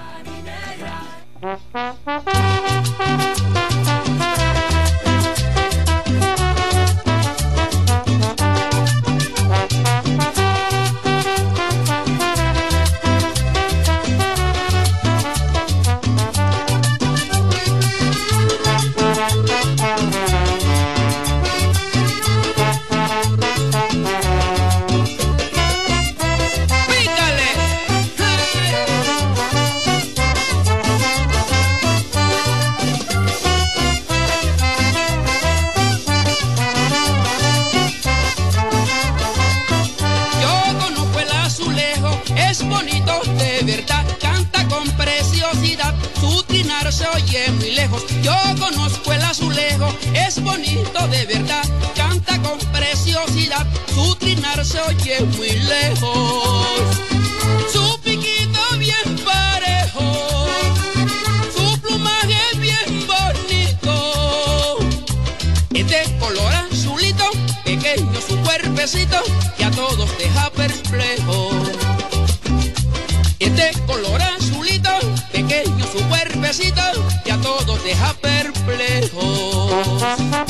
Bonito 50.49 51.09
de 51.09 51.27
verdad, 51.27 51.65
canta 51.95 52.41
con 52.43 52.59
preciosidad, 52.73 53.67
su 53.95 54.15
trinar 54.17 54.65
se 54.65 54.81
oye 54.81 55.21
muy 55.37 55.51
lejos. 55.51 56.67
Su 57.73 58.01
piquito 58.03 58.61
bien 58.79 59.09
parejo, 59.25 60.07
su 61.55 61.81
plumaje 61.81 62.41
bien 62.57 63.07
bonito. 63.13 64.79
Es 65.75 65.87
de 65.95 66.03
color 66.19 66.53
azulito, 66.55 67.25
pequeño 67.65 68.21
su 68.27 68.37
cuerpecito, 68.39 69.19
que 69.57 69.65
a 69.65 69.71
todos 69.71 70.09
deja 70.19 70.51
perplejo. 70.51 71.51
Es 73.39 73.55
de 73.55 73.71
color 73.87 74.21
azulito, 74.23 74.91
pequeño 75.31 75.85
su 75.93 76.01
cuerpecito, 76.09 76.83
que 77.25 77.33
a 77.33 77.39
todos 77.39 77.83
deja 77.85 78.15
perplejos. 79.99 80.39
Todo 80.39 80.48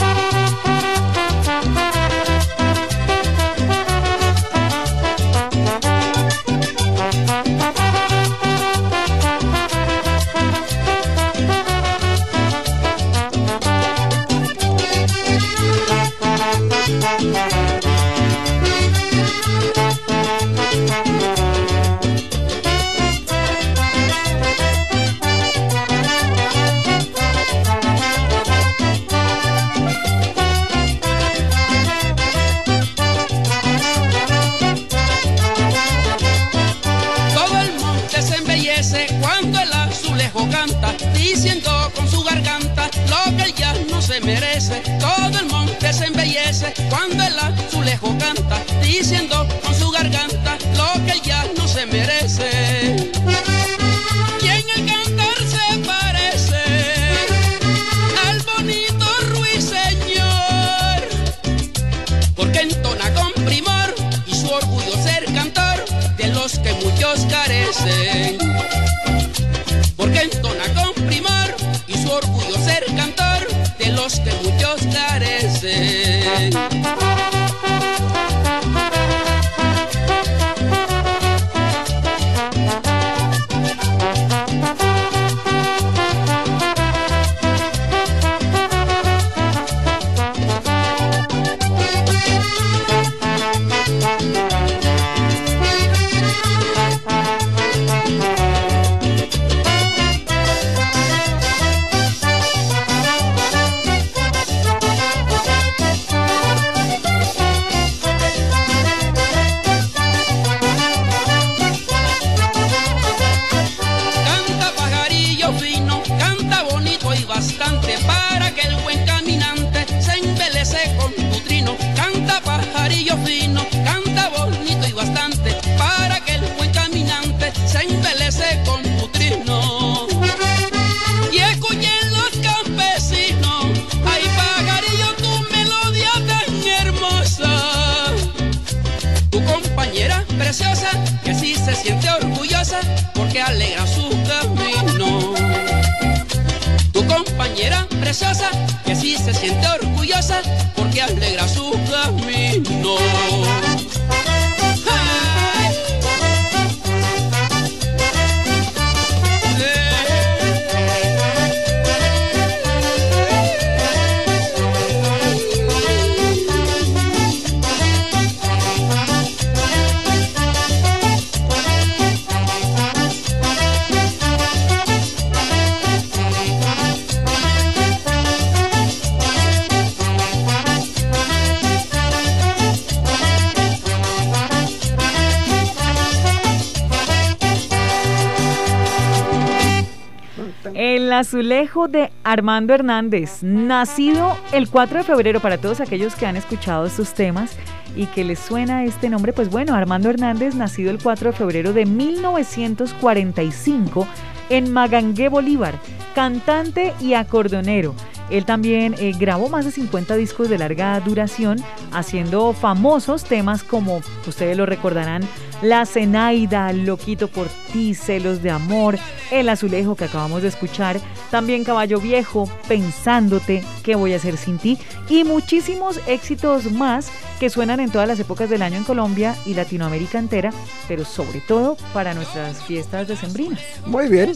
azulejo 191.39 191.87
de 191.87 192.11
Armando 192.25 192.75
Hernández, 192.75 193.45
nacido 193.45 194.37
el 194.53 194.69
4 194.69 194.99
de 194.99 195.05
febrero 195.05 195.39
para 195.39 195.57
todos 195.57 195.81
aquellos 195.81 196.17
que 196.17 196.27
han 196.27 196.35
escuchado 196.35 196.85
estos 196.85 197.15
temas 197.15 197.57
y 197.95 198.07
que 198.07 198.25
les 198.25 198.41
suena 198.41 198.83
este 198.83 199.09
nombre, 199.09 199.33
pues 199.33 199.49
bueno, 199.49 199.75
Armando 199.75 200.11
Hernández, 200.11 200.57
nacido 200.57 200.91
el 200.91 201.01
4 201.01 201.31
de 201.31 201.37
febrero 201.37 201.73
de 201.73 201.87
1945 201.87 204.05
en 204.51 204.73
Magangué, 204.73 205.29
Bolívar, 205.29 205.75
cantante 206.13 206.93
y 207.01 207.15
acordeonero. 207.15 207.95
Él 208.31 208.45
también 208.45 208.97
eh, 208.99 209.13
grabó 209.17 209.49
más 209.49 209.65
de 209.65 209.71
50 209.71 210.17
discos 210.17 210.49
de 210.49 210.59
larga 210.59 210.99
duración, 210.99 211.59
haciendo 211.93 212.53
famosos 212.53 213.23
temas 213.23 213.63
como, 213.63 214.01
ustedes 214.27 214.57
lo 214.57 214.67
recordarán, 214.67 215.23
La 215.63 215.87
Zenaida, 215.87 216.73
Loquito 216.73 217.29
por 217.29 217.49
ti, 217.73 217.95
Celos 217.95 218.43
de 218.43 218.51
Amor, 218.51 218.99
El 219.31 219.49
Azulejo 219.49 219.97
que 219.97 220.05
acabamos 220.05 220.43
de 220.43 220.49
escuchar, 220.49 221.01
también 221.31 221.65
Caballo 221.65 222.01
Viejo, 222.01 222.49
Pensándote, 222.69 223.63
¿Qué 223.83 223.97
voy 223.97 224.13
a 224.13 224.17
hacer 224.17 224.37
sin 224.37 224.59
ti? 224.59 224.79
Y 225.09 225.25
muchísimos 225.25 226.01
éxitos 226.07 226.71
más 226.71 227.11
que 227.41 227.51
suenan 227.51 227.81
en 227.81 227.91
todas 227.91 228.09
las 228.09 228.21
épocas 228.21 228.51
del 228.51 228.63
año 228.63 228.77
en 228.77 228.85
Colombia 228.85 229.35
y 229.47 229.55
Latinoamérica 229.55 230.19
entera, 230.19 230.53
pero 230.87 231.05
sobre 231.05 231.41
todo 231.41 231.77
para 231.93 232.15
nuestras 232.15 232.63
fiestas 232.65 233.09
decembrinas. 233.09 233.61
Muy 233.87 234.09
bien. 234.09 234.33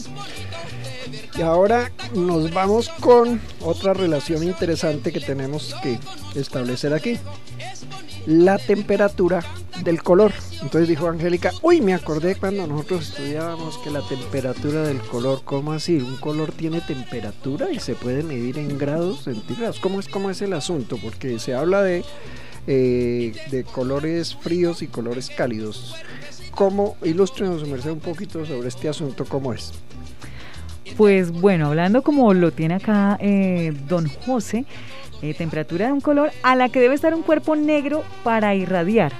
Y 1.35 1.41
ahora 1.41 1.91
nos 2.13 2.53
vamos 2.53 2.89
con 2.99 3.39
otra 3.61 3.93
relación 3.93 4.43
interesante 4.43 5.11
que 5.11 5.19
tenemos 5.19 5.75
que 5.81 5.99
establecer 6.35 6.93
aquí. 6.93 7.17
La 8.25 8.57
temperatura 8.57 9.43
del 9.83 10.01
color. 10.01 10.31
Entonces 10.61 10.87
dijo 10.87 11.07
Angélica, 11.07 11.51
uy, 11.61 11.81
me 11.81 11.93
acordé 11.93 12.35
cuando 12.35 12.65
nosotros 12.67 13.09
estudiábamos 13.09 13.77
que 13.79 13.89
la 13.89 14.01
temperatura 14.01 14.83
del 14.83 14.99
color, 15.01 15.41
¿cómo 15.43 15.73
así? 15.73 15.97
¿Un 15.97 16.17
color 16.17 16.51
tiene 16.51 16.79
temperatura 16.81 17.71
y 17.71 17.79
se 17.79 17.95
puede 17.95 18.23
medir 18.23 18.57
en 18.57 18.77
grados 18.77 19.23
centígrados? 19.23 19.79
¿Cómo 19.79 19.99
es, 19.99 20.07
cómo 20.07 20.29
es 20.29 20.41
el 20.41 20.53
asunto? 20.53 20.97
Porque 21.03 21.39
se 21.39 21.53
habla 21.53 21.81
de, 21.81 22.05
eh, 22.67 23.33
de 23.51 23.63
colores 23.65 24.35
fríos 24.35 24.81
y 24.81 24.87
colores 24.87 25.29
cálidos. 25.29 25.95
¿Cómo? 26.51 26.95
Ilústrenos, 27.03 27.67
merced, 27.67 27.91
un 27.91 27.99
poquito 27.99 28.45
sobre 28.45 28.67
este 28.67 28.87
asunto, 28.87 29.25
¿cómo 29.25 29.53
es? 29.53 29.73
Pues 30.97 31.31
bueno, 31.31 31.67
hablando 31.67 32.01
como 32.03 32.33
lo 32.33 32.51
tiene 32.51 32.75
acá 32.75 33.17
eh, 33.19 33.73
don 33.87 34.07
José, 34.25 34.65
eh, 35.21 35.33
temperatura 35.33 35.87
de 35.87 35.93
un 35.93 36.01
color 36.01 36.31
a 36.43 36.55
la 36.55 36.69
que 36.69 36.79
debe 36.79 36.95
estar 36.95 37.13
un 37.13 37.23
cuerpo 37.23 37.55
negro 37.55 38.03
para 38.23 38.53
irradiar. 38.55 39.11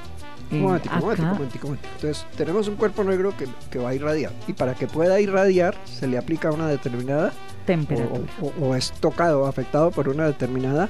Eh, 0.51 0.59
momentico, 0.59 0.95
momentico, 0.97 1.33
momentico. 1.67 1.67
Entonces, 1.95 2.25
tenemos 2.37 2.67
un 2.67 2.75
cuerpo 2.75 3.03
negro 3.03 3.33
que, 3.35 3.47
que 3.71 3.79
va 3.79 3.89
a 3.89 3.95
irradiar. 3.95 4.31
Y 4.47 4.53
para 4.53 4.75
que 4.75 4.85
pueda 4.87 5.19
irradiar, 5.19 5.75
se 5.85 6.05
le 6.07 6.17
aplica 6.17 6.51
una 6.51 6.67
determinada 6.67 7.31
Temperatura. 7.65 8.21
o, 8.41 8.47
o- 8.47 8.67
o 8.69 8.75
es 8.75 8.91
tocado, 8.91 9.47
afectado 9.47 9.89
por 9.89 10.09
una 10.09 10.25
determinada 10.27 10.89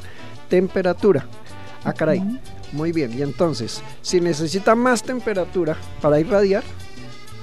temperatura. 0.50 1.26
Ah, 1.86 1.94
caray. 1.94 2.22
Muy 2.72 2.92
bien. 2.92 3.14
Y 3.18 3.22
entonces, 3.22 3.82
si 4.02 4.20
necesita 4.20 4.74
más 4.76 5.04
temperatura 5.04 5.78
para 6.02 6.20
irradiar, 6.20 6.64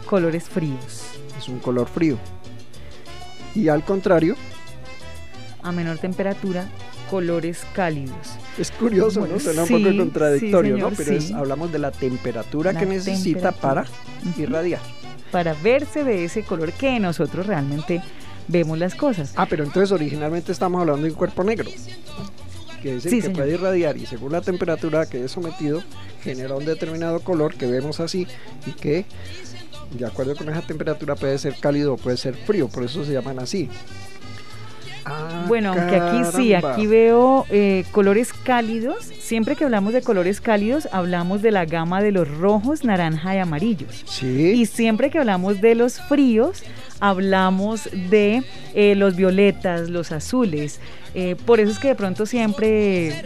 Colores 0.07 0.49
fríos. 0.49 1.05
es 1.39 1.49
un 1.49 1.61
color 1.61 1.87
frío. 1.89 2.19
Y 3.55 3.69
al 3.69 3.85
contrario, 3.85 4.37
A 5.63 5.73
menor 5.73 5.99
temperatura, 5.99 6.67
colores 7.11 7.65
cálidos. 7.75 8.17
es 8.59 8.71
curioso, 8.71 9.21
Bueno, 9.21 9.35
¿no? 9.35 9.41
Suena 9.41 9.63
un 9.63 9.69
sí, 9.69 9.75
poco 9.85 9.97
contradictorio, 9.97 10.77
sí, 10.77 10.81
¿no? 10.83 10.91
Pero 10.91 11.13
es- 11.13 11.33
hablamos 11.33 11.73
de 11.73 11.79
la 11.79 11.91
temperatura 11.91 12.73
La 12.73 12.81
que 12.81 12.87
necesita 12.87 13.51
temperatura. 13.53 13.85
para 13.85 14.39
irradiar. 14.39 14.81
Para 15.31 15.55
verse 15.55 16.03
de 16.05 16.25
ese 16.25 16.43
color 16.45 16.73
que 16.73 16.99
nosotros 16.99 17.47
realmente 17.47 18.03
vemos 18.49 18.79
las 18.79 18.95
cosas. 18.95 19.33
Ah, 19.37 19.47
pero 19.49 19.65
entonces 19.65 19.93
originalmente 19.93 20.51
estamos 20.53 20.81
hablando 20.81 21.03
de 21.05 21.11
un 21.11 21.17
cuerpo 21.17 21.45
negro. 21.45 21.71
Que 22.83 22.97
es 22.97 23.05
el 23.05 23.11
Sí, 23.11 23.17
que 23.17 23.23
señor. 23.23 23.37
puede 23.37 23.53
irradiar 23.55 23.97
y 23.99 24.07
según 24.07 24.33
la 24.33 24.41
temperatura 24.41 25.05
que 25.07 25.23
es 25.25 25.31
sometido, 25.31 25.83
genera 26.23 26.55
un 26.55 26.65
determinado 26.65 27.21
color 27.21 27.55
que 27.55 27.67
vemos 27.67 28.01
así 28.01 28.27
y 28.67 28.73
que 28.73 29.05
de 29.91 30.07
acuerdo 30.07 30.37
con 30.37 30.49
esa 30.49 30.63
temperatura 30.63 31.17
puede 31.17 31.39
ser 31.39 31.55
cálido 31.61 31.95
o 31.95 31.97
puede 31.97 32.17
ser 32.17 32.35
frío, 32.35 32.69
por 32.69 32.85
eso 32.85 33.05
se 33.05 33.13
llaman 33.13 33.39
así. 33.39 33.69
Ah, 35.05 35.45
Bueno, 35.49 35.73
aunque 35.73 35.97
aquí 35.97 36.23
sí, 36.37 36.55
aquí 36.55 36.87
veo 36.87 37.47
eh, 37.51 37.85
colores 37.91 38.33
cálidos. 38.33 39.05
Siempre 39.19 39.57
que 39.57 39.65
hablamos 39.65 39.93
de 39.93 40.03
colores 40.03 40.41
cálidos, 40.41 40.89
hablamos 40.93 41.41
de 41.43 41.51
la 41.51 41.65
gama 41.65 42.03
de 42.03 42.13
los 42.13 42.29
rojos, 42.29 42.85
naranja 42.85 43.35
y 43.35 43.39
amarillos. 43.39 44.05
Sí. 44.07 44.53
Y 44.53 44.67
siempre 44.67 45.11
que 45.11 45.19
hablamos 45.19 45.61
de 45.61 45.75
los 45.75 46.01
fríos, 46.03 46.63
hablamos 47.01 47.89
de 48.11 48.43
eh, 48.75 48.95
los 48.95 49.17
violetas, 49.17 49.89
los 49.91 50.13
azules. 50.13 50.81
Eh, 51.13 51.35
por 51.45 51.59
eso 51.59 51.73
es 51.73 51.79
que 51.81 51.89
de 51.89 51.95
pronto 51.97 52.25
siempre 52.25 52.69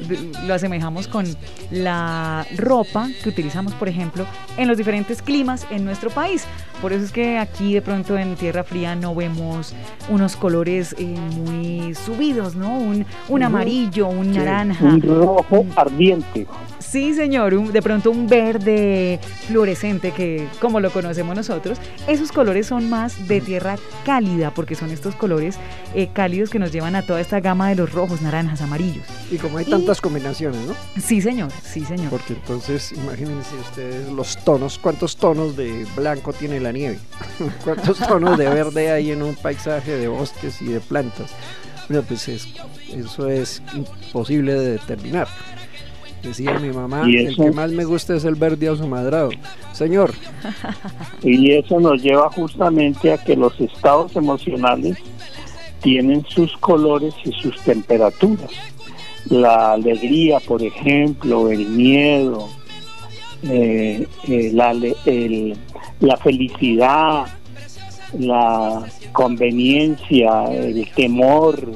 de- 0.08 0.30
lo 0.46 0.54
asemejamos 0.54 1.06
con 1.06 1.26
la 1.70 2.46
ropa 2.56 3.08
que 3.22 3.28
utilizamos, 3.28 3.74
por 3.74 3.88
ejemplo, 3.88 4.24
en 4.56 4.68
los 4.68 4.78
diferentes 4.78 5.20
climas 5.20 5.66
en 5.70 5.84
nuestro 5.84 6.08
país. 6.10 6.44
Por 6.80 6.92
eso 6.94 7.04
es 7.04 7.12
que 7.12 7.36
aquí 7.38 7.74
de 7.74 7.82
pronto 7.82 8.16
en 8.16 8.36
Tierra 8.36 8.64
Fría 8.64 8.94
no 8.96 9.14
vemos 9.14 9.74
unos 10.08 10.34
colores 10.36 10.94
eh, 10.98 11.04
muy 11.04 11.94
subidos, 11.94 12.54
¿no? 12.54 12.78
Un, 12.78 13.04
un 13.28 13.42
amarillo, 13.42 14.08
un 14.08 14.32
naranja. 14.32 14.84
Un 14.84 15.02
rojo 15.02 15.66
ardiente. 15.76 16.46
Sí, 16.94 17.12
señor, 17.12 17.54
un- 17.54 17.72
de 17.72 17.82
pronto 17.82 18.08
un 18.12 18.28
verde 18.28 19.18
fluorescente 19.48 20.12
que 20.12 20.46
como 20.60 20.78
lo 20.78 20.92
conocemos 20.92 21.34
nosotros, 21.34 21.76
esos 22.06 22.30
colores 22.30 22.68
son 22.68 22.88
más 22.88 23.26
de 23.26 23.40
tierra 23.40 23.74
cálida 24.06 24.52
porque 24.54 24.76
son 24.76 24.92
estos 24.92 25.16
colores 25.16 25.56
eh, 25.96 26.10
cálidos 26.12 26.50
que 26.50 26.60
nos 26.60 26.70
llevan 26.70 26.94
a 26.94 27.02
toda 27.02 27.20
esta 27.20 27.40
gama 27.40 27.68
de 27.68 27.74
los 27.74 27.90
rojos, 27.92 28.22
naranjas, 28.22 28.62
amarillos. 28.62 29.04
Y 29.28 29.38
como 29.38 29.58
hay 29.58 29.64
Y- 29.66 29.70
tantas 29.70 30.00
combinaciones, 30.00 30.60
¿no? 30.68 30.74
Sí, 31.02 31.20
señor, 31.20 31.50
sí, 31.64 31.84
señor. 31.84 32.10
Porque 32.10 32.34
entonces, 32.34 32.92
imagínense 32.92 33.56
ustedes 33.56 34.08
los 34.12 34.36
tonos, 34.44 34.78
cuántos 34.78 35.16
tonos 35.16 35.56
de 35.56 35.84
blanco 35.96 36.32
tiene 36.32 36.60
la 36.60 36.70
nieve, 36.70 37.00
cuántos 37.64 37.98
tonos 37.98 38.38
de 38.38 38.48
verde 38.48 38.92
hay 38.92 39.10
en 39.10 39.20
un 39.24 39.34
paisaje 39.34 39.96
de 39.96 40.06
bosques 40.06 40.62
y 40.62 40.66
de 40.66 40.78
plantas. 40.78 41.32
Bueno, 41.88 42.04
pues 42.06 42.28
es- 42.28 42.46
eso 42.94 43.28
es 43.28 43.62
imposible 43.74 44.54
de 44.54 44.70
determinar. 44.74 45.26
Decía 46.24 46.58
mi 46.58 46.70
mamá, 46.70 47.04
Y 47.08 47.16
el 47.18 47.36
que 47.36 47.50
más 47.52 47.70
me 47.70 47.84
gusta 47.84 48.16
es 48.16 48.24
el 48.24 48.34
verde 48.34 48.68
azumadrado. 48.68 49.30
Señor, 49.72 50.12
Y 51.22 51.52
eso 51.52 51.78
nos 51.80 52.02
lleva 52.02 52.30
justamente 52.30 53.12
a 53.12 53.18
que 53.18 53.36
los 53.36 53.60
estados 53.60 54.16
emocionales 54.16 54.96
tienen 55.82 56.24
sus 56.28 56.56
colores 56.58 57.14
y 57.24 57.32
sus 57.32 57.60
temperaturas. 57.62 58.50
La 59.28 59.72
alegría, 59.72 60.40
por 60.40 60.62
ejemplo, 60.62 61.50
el 61.50 61.66
miedo, 61.68 62.48
eh, 63.42 64.06
eh, 64.28 64.50
la, 64.52 64.70
el- 65.06 65.56
la 66.00 66.16
felicidad, 66.18 67.26
la 68.18 68.82
conveniencia, 69.12 70.44
el 70.44 70.88
temor 70.94 71.72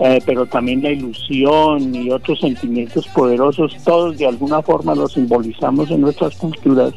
eh, 0.00 0.20
pero 0.24 0.46
también 0.46 0.82
la 0.82 0.90
ilusión 0.90 1.94
y 1.94 2.10
otros 2.10 2.40
sentimientos 2.40 3.06
poderosos, 3.08 3.76
todos 3.84 4.18
de 4.18 4.26
alguna 4.26 4.62
forma 4.62 4.94
los 4.94 5.12
simbolizamos 5.12 5.90
en 5.90 6.00
nuestras 6.00 6.36
culturas 6.36 6.92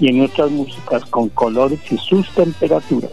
y 0.00 0.08
en 0.08 0.18
nuestras 0.18 0.50
músicas 0.50 1.04
con 1.06 1.28
colores 1.30 1.80
y 1.90 1.96
sus 1.98 2.28
temperaturas. 2.30 3.12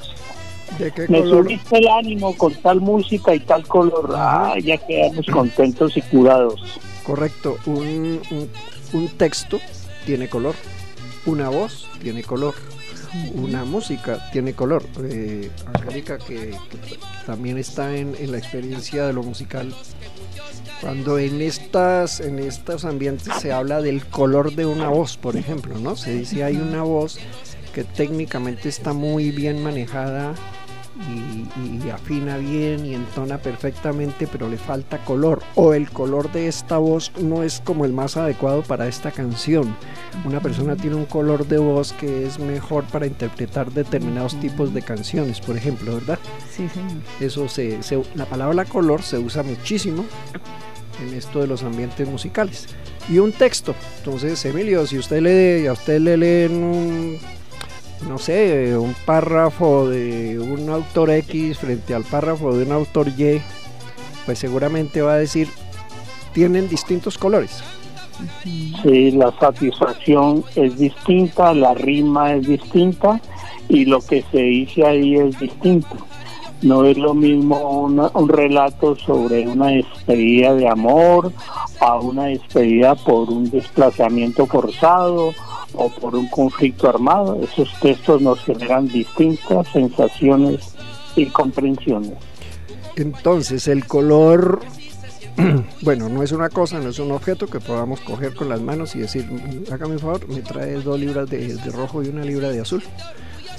Me 1.08 1.22
subiste 1.22 1.78
el 1.78 1.88
ánimo 1.88 2.36
con 2.36 2.54
tal 2.56 2.82
música 2.82 3.36
y 3.36 3.40
tal 3.40 3.66
color, 3.68 4.14
ah, 4.16 4.56
ya 4.62 4.78
quedamos 4.78 5.26
contentos 5.28 5.96
y 5.98 6.02
curados. 6.02 6.80
Correcto, 7.06 7.58
un, 7.66 8.22
un, 8.32 8.50
un 8.94 9.08
texto 9.10 9.60
tiene 10.06 10.28
color, 10.28 10.56
una 11.26 11.50
voz 11.50 11.88
tiene 12.02 12.24
color, 12.24 12.56
una 13.34 13.66
música 13.66 14.30
tiene 14.32 14.54
color. 14.54 14.84
Eh, 15.04 15.50
que 16.28 16.56
también 17.26 17.58
está 17.58 17.96
en, 17.96 18.16
en 18.20 18.32
la 18.32 18.38
experiencia 18.38 19.06
de 19.06 19.14
lo 19.14 19.24
musical, 19.24 19.74
cuando 20.82 21.18
en 21.18 21.42
estas 21.42 22.20
en 22.20 22.40
estos 22.40 22.86
ambientes 22.86 23.34
se 23.40 23.52
habla 23.52 23.82
del 23.82 24.06
color 24.06 24.54
de 24.54 24.66
una 24.66 24.90
voz, 24.90 25.18
por 25.18 25.38
ejemplo, 25.38 25.78
¿no? 25.80 25.96
Se 25.96 26.14
dice 26.14 26.44
hay 26.44 26.58
una 26.58 26.84
voz 26.84 27.20
que 27.74 27.84
técnicamente 27.84 28.70
está 28.70 28.94
muy 28.94 29.32
bien 29.32 29.64
manejada 29.64 30.36
y, 31.10 31.86
y 31.86 31.90
afina 31.90 32.38
bien 32.38 32.86
y 32.86 32.94
entona 32.94 33.38
perfectamente, 33.38 34.28
pero 34.28 34.48
le 34.50 34.58
falta 34.58 34.98
color. 35.04 35.42
O 35.56 35.74
el 35.74 35.90
color 35.90 36.32
de 36.32 36.48
esta 36.48 36.78
voz 36.78 37.12
no 37.20 37.44
es 37.44 37.62
como 37.66 37.86
el 37.86 37.94
más 37.94 38.16
adecuado 38.18 38.62
para 38.64 38.88
esta 38.88 39.12
canción. 39.12 39.76
Una 40.26 40.40
persona 40.40 40.76
tiene 40.76 40.96
un 40.96 41.06
color 41.06 41.48
de 41.48 41.58
voz 41.58 41.94
que 41.94 42.26
es 42.28 42.38
mejor 42.40 42.84
para 42.86 43.08
interpretar 43.08 43.72
determinados 43.72 44.40
tipos 44.40 44.74
de 44.74 44.82
canciones, 44.82 45.40
por 45.42 45.58
ejemplo, 45.58 45.96
¿verdad? 45.96 46.20
Sí, 46.52 46.68
señor. 46.70 46.92
Eso 47.20 47.48
se, 47.50 47.82
se- 47.84 48.02
la 48.16 48.26
palabra 48.26 48.66
color 48.66 49.02
se 49.02 49.18
usa 49.18 49.42
muchísimo 49.44 50.06
en 51.02 51.14
esto 51.16 51.40
de 51.42 51.48
los 51.48 51.64
ambientes 51.64 52.08
musicales. 52.08 52.68
Y 53.10 53.18
un 53.20 53.32
texto. 53.34 53.76
Entonces, 53.98 54.46
Emilio, 54.46 54.86
si 54.88 54.98
usted 54.98 55.22
lee, 55.22 55.68
a 55.68 55.74
usted 55.74 56.00
le 56.00 56.16
leen 56.16 56.64
un, 56.64 57.18
no 58.08 58.18
sé, 58.18 58.78
un 58.78 58.94
párrafo 59.06 59.90
de 59.90 60.40
un 60.40 60.70
autor 60.70 61.10
X 61.12 61.58
frente 61.60 61.94
al 61.96 62.04
párrafo 62.04 62.56
de 62.56 62.66
un 62.66 62.72
autor 62.72 63.08
Y, 63.10 63.42
pues 64.26 64.40
seguramente 64.40 65.02
va 65.02 65.14
a 65.14 65.18
decir, 65.18 65.48
tienen 66.34 66.68
distintos 66.70 67.18
colores. 67.18 67.64
Sí, 68.44 69.12
la 69.12 69.34
satisfacción 69.40 70.44
es 70.56 70.78
distinta, 70.78 71.54
la 71.54 71.74
rima 71.74 72.34
es 72.34 72.48
distinta 72.48 73.20
y 73.68 73.86
lo 73.86 74.00
que 74.02 74.24
se 74.32 74.38
dice 74.38 74.86
ahí 74.86 75.16
es 75.16 75.40
distinto. 75.40 75.96
No 76.62 76.86
es 76.86 76.98
lo 76.98 77.14
mismo 77.14 77.58
una- 77.82 78.10
un 78.14 78.30
relato 78.30 78.96
sobre 78.96 79.46
una 79.48 79.68
despedida 79.68 80.54
de 80.54 80.70
amor 80.70 81.34
a 81.82 81.96
una 81.98 82.26
despedida 82.26 82.96
por 82.96 83.30
un 83.30 83.50
desplazamiento 83.50 84.46
forzado 84.46 85.34
o 85.74 85.90
por 85.90 86.16
un 86.16 86.28
conflicto 86.28 86.90
armado. 86.90 87.40
Esos 87.42 87.70
textos 87.80 88.22
nos 88.22 88.40
generan 88.44 88.88
distintas 88.88 89.68
sensaciones 89.70 90.74
y 91.16 91.26
comprensiones. 91.28 92.14
Entonces, 92.96 93.68
el 93.68 93.86
color, 93.86 94.60
bueno, 95.82 96.10
no 96.10 96.24
es 96.24 96.32
una 96.32 96.50
cosa, 96.50 96.80
no 96.80 96.90
es 96.90 97.00
un 97.00 97.12
objeto 97.12 97.48
que 97.48 97.60
podamos 97.60 98.00
coger 98.02 98.36
con 98.36 98.50
las 98.50 98.62
manos 98.62 98.96
y 98.96 99.00
decir, 99.00 99.26
"Mm, 99.26 99.72
hágame 99.74 99.94
un 99.94 100.00
favor, 100.00 100.28
me 100.28 100.42
trae 100.42 100.74
dos 100.76 101.00
libras 101.00 101.30
de, 101.30 101.56
de 101.56 101.72
rojo 101.72 102.04
y 102.04 102.08
una 102.10 102.24
libra 102.24 102.50
de 102.50 102.62
azul. 102.62 102.84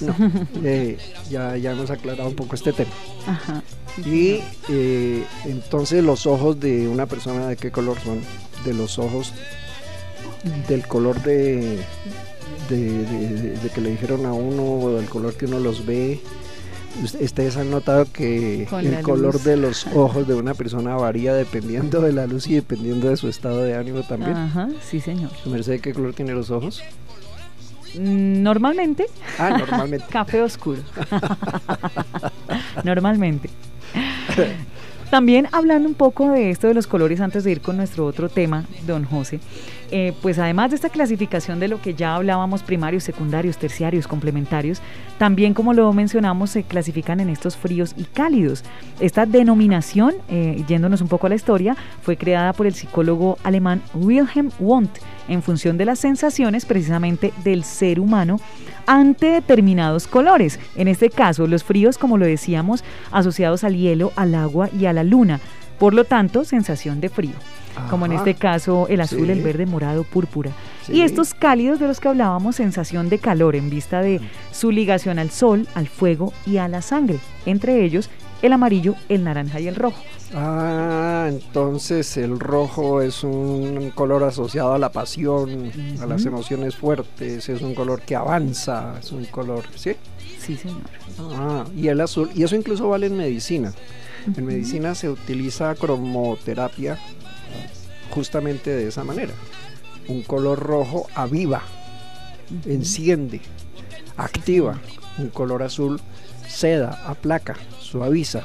No, 0.00 0.14
eh, 0.64 0.98
ya, 1.30 1.56
ya 1.56 1.72
hemos 1.72 1.90
aclarado 1.90 2.28
un 2.28 2.36
poco 2.36 2.54
este 2.54 2.72
tema. 2.72 2.90
Ajá. 3.26 3.62
Y 4.04 4.40
eh, 4.68 5.24
entonces 5.44 6.02
los 6.02 6.26
ojos 6.26 6.58
de 6.58 6.88
una 6.88 7.06
persona, 7.06 7.46
¿de 7.46 7.56
qué 7.56 7.70
color 7.70 7.96
son? 8.00 8.20
De 8.64 8.74
los 8.74 8.98
ojos 8.98 9.32
del 10.68 10.86
color 10.86 11.20
de, 11.22 11.78
de, 12.68 12.76
de- 12.76 13.28
de- 13.28 13.50
de 13.58 13.68
que 13.70 13.80
le 13.80 13.90
dijeron 13.90 14.26
a 14.26 14.32
uno 14.32 14.62
o 14.64 14.96
del 14.96 15.06
color 15.08 15.34
que 15.34 15.46
uno 15.46 15.58
los 15.58 15.84
ve. 15.86 16.20
Ust- 17.02 17.20
Ustedes 17.20 17.56
han 17.56 17.70
notado 17.70 18.06
que 18.12 18.66
Con 18.70 18.86
el 18.86 19.02
color 19.02 19.34
luz. 19.34 19.44
de 19.44 19.56
los 19.56 19.86
ojos 19.94 20.28
de 20.28 20.34
una 20.34 20.54
persona 20.54 20.94
varía 20.94 21.34
dependiendo 21.34 22.00
de 22.00 22.12
la 22.12 22.26
luz 22.26 22.46
y 22.46 22.54
dependiendo 22.54 23.08
de 23.08 23.16
su 23.16 23.28
estado 23.28 23.62
de 23.62 23.74
ánimo 23.74 24.02
también. 24.02 24.36
Ajá, 24.36 24.68
sí, 24.88 25.00
señor. 25.00 25.30
¿Su 25.42 25.50
merced 25.50 25.80
qué 25.80 25.92
color 25.92 26.14
tiene 26.14 26.32
los 26.34 26.50
ojos? 26.50 26.82
Mm, 27.98 28.42
Normalmente. 28.42 29.06
Ah, 29.38 29.56
normalmente. 29.58 30.06
Café 30.10 30.42
oscuro. 30.42 30.82
Normalmente. 32.84 33.50
También 35.14 35.46
hablando 35.52 35.88
un 35.88 35.94
poco 35.94 36.28
de 36.32 36.50
esto 36.50 36.66
de 36.66 36.74
los 36.74 36.88
colores 36.88 37.20
antes 37.20 37.44
de 37.44 37.52
ir 37.52 37.60
con 37.60 37.76
nuestro 37.76 38.04
otro 38.04 38.28
tema, 38.28 38.64
don 38.84 39.04
José, 39.04 39.38
eh, 39.92 40.12
pues 40.20 40.40
además 40.40 40.70
de 40.70 40.74
esta 40.74 40.88
clasificación 40.88 41.60
de 41.60 41.68
lo 41.68 41.80
que 41.80 41.94
ya 41.94 42.16
hablábamos, 42.16 42.64
primarios, 42.64 43.04
secundarios, 43.04 43.56
terciarios, 43.56 44.08
complementarios, 44.08 44.80
también 45.16 45.54
como 45.54 45.72
lo 45.72 45.92
mencionamos, 45.92 46.50
se 46.50 46.64
clasifican 46.64 47.20
en 47.20 47.28
estos 47.28 47.56
fríos 47.56 47.94
y 47.96 48.02
cálidos. 48.06 48.64
Esta 48.98 49.24
denominación, 49.24 50.14
eh, 50.28 50.64
yéndonos 50.66 51.00
un 51.00 51.06
poco 51.06 51.28
a 51.28 51.30
la 51.30 51.36
historia, 51.36 51.76
fue 52.02 52.16
creada 52.16 52.52
por 52.52 52.66
el 52.66 52.74
psicólogo 52.74 53.38
alemán 53.44 53.82
Wilhelm 53.94 54.50
Wundt 54.58 54.98
en 55.28 55.42
función 55.42 55.76
de 55.78 55.84
las 55.84 55.98
sensaciones 55.98 56.64
precisamente 56.64 57.32
del 57.44 57.64
ser 57.64 58.00
humano 58.00 58.40
ante 58.86 59.26
determinados 59.26 60.06
colores. 60.06 60.58
En 60.76 60.88
este 60.88 61.10
caso, 61.10 61.46
los 61.46 61.64
fríos, 61.64 61.98
como 61.98 62.18
lo 62.18 62.26
decíamos, 62.26 62.84
asociados 63.10 63.64
al 63.64 63.76
hielo, 63.76 64.12
al 64.16 64.34
agua 64.34 64.68
y 64.78 64.86
a 64.86 64.92
la 64.92 65.04
luna. 65.04 65.40
Por 65.78 65.94
lo 65.94 66.04
tanto, 66.04 66.44
sensación 66.44 67.00
de 67.00 67.08
frío. 67.08 67.32
Como 67.90 68.06
en 68.06 68.12
este 68.12 68.34
caso, 68.34 68.86
el 68.88 69.00
azul, 69.00 69.26
Sí. 69.26 69.32
el 69.32 69.42
verde, 69.42 69.66
morado, 69.66 70.04
púrpura. 70.04 70.52
Sí. 70.86 70.92
Y 70.92 71.02
estos 71.02 71.34
cálidos 71.34 71.80
de 71.80 71.88
los 71.88 71.98
que 71.98 72.06
hablábamos, 72.06 72.54
sensación 72.54 73.08
de 73.08 73.18
calor 73.18 73.56
en 73.56 73.68
vista 73.68 74.00
de 74.00 74.20
su 74.52 74.70
ligación 74.70 75.18
al 75.18 75.30
sol, 75.30 75.66
al 75.74 75.88
fuego 75.88 76.32
y 76.46 76.58
a 76.58 76.68
la 76.68 76.82
sangre. 76.82 77.18
Entre 77.46 77.84
ellos, 77.84 78.10
el 78.44 78.52
amarillo, 78.52 78.94
el 79.08 79.24
naranja 79.24 79.58
y 79.58 79.68
el 79.68 79.74
rojo. 79.74 80.02
Ah, 80.34 81.24
entonces 81.30 82.18
el 82.18 82.38
rojo 82.38 83.00
es 83.00 83.24
un 83.24 83.90
color 83.94 84.22
asociado 84.22 84.74
a 84.74 84.78
la 84.78 84.92
pasión, 84.92 85.72
a 85.98 86.04
las 86.04 86.26
emociones 86.26 86.76
fuertes, 86.76 87.48
es 87.48 87.62
un 87.62 87.74
color 87.74 88.02
que 88.02 88.14
avanza, 88.14 88.98
es 89.00 89.12
un 89.12 89.24
color, 89.24 89.64
¿sí? 89.74 89.92
Sí, 90.38 90.58
señor. 90.58 90.82
Ah, 91.32 91.64
y 91.74 91.88
el 91.88 92.02
azul, 92.02 92.30
y 92.34 92.42
eso 92.42 92.54
incluso 92.54 92.90
vale 92.90 93.06
en 93.06 93.16
medicina. 93.16 93.72
En 94.36 94.44
medicina 94.44 94.94
se 94.94 95.08
utiliza 95.08 95.74
cromoterapia 95.74 96.98
justamente 98.10 98.70
de 98.70 98.88
esa 98.88 99.04
manera. 99.04 99.32
Un 100.06 100.22
color 100.22 100.58
rojo 100.58 101.06
aviva, 101.14 101.62
enciende, 102.66 103.40
activa. 104.18 104.78
Un 105.16 105.30
color 105.30 105.62
azul 105.62 105.98
seda, 106.48 107.00
aplaca, 107.06 107.56
suaviza. 107.80 108.42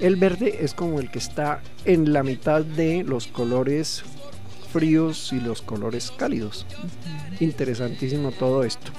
El 0.00 0.16
verde 0.16 0.58
es 0.60 0.74
como 0.74 1.00
el 1.00 1.10
que 1.10 1.18
está 1.18 1.60
en 1.84 2.12
la 2.12 2.22
mitad 2.22 2.62
de 2.62 3.04
los 3.04 3.26
colores 3.26 4.02
fríos 4.72 5.32
y 5.32 5.40
los 5.40 5.62
colores 5.62 6.12
cálidos. 6.16 6.66
Interesantísimo 7.40 8.32
todo 8.32 8.64
esto. 8.64 8.92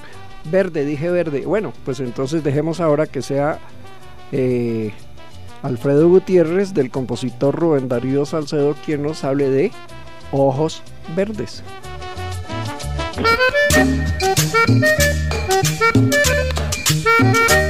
Verde, 0.50 0.84
dije 0.84 1.10
verde. 1.10 1.46
Bueno, 1.46 1.72
pues 1.84 2.00
entonces 2.00 2.42
dejemos 2.42 2.80
ahora 2.80 3.06
que 3.06 3.22
sea 3.22 3.58
eh, 4.32 4.92
Alfredo 5.62 6.08
Gutiérrez 6.08 6.74
del 6.74 6.90
compositor 6.90 7.54
Rubén 7.54 7.88
Darío 7.88 8.24
Salcedo 8.24 8.74
quien 8.84 9.02
nos 9.02 9.24
hable 9.24 9.50
de 9.50 9.72
ojos 10.32 10.82
verdes. 11.14 11.62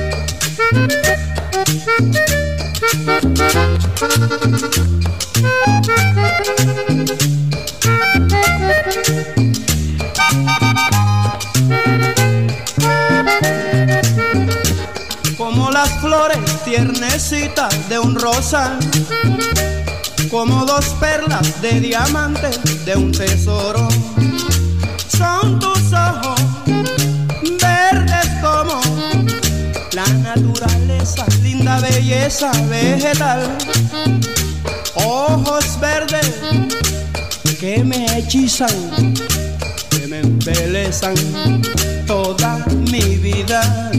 como 15.37 15.71
las 15.71 15.91
flores 16.01 16.39
tiernecitas 16.65 17.89
de 17.89 17.99
un 17.99 18.15
rosal, 18.15 18.79
como 20.31 20.65
dos 20.65 20.85
perlas 21.01 21.61
de 21.61 21.81
diamante 21.81 22.51
de 22.85 22.97
un 22.97 23.11
tesoro. 23.11 23.89
La 30.01 30.35
naturaleza, 30.35 31.27
linda 31.43 31.79
belleza 31.79 32.51
vegetal. 32.71 33.55
Ojos 34.95 35.79
verdes 35.79 36.37
que 37.61 37.85
me 37.85 38.07
hechizan, 38.17 39.13
que 39.91 40.07
me 40.07 40.21
embelezan 40.21 41.15
toda 42.07 42.65
mi 42.91 43.19
vida. 43.19 43.91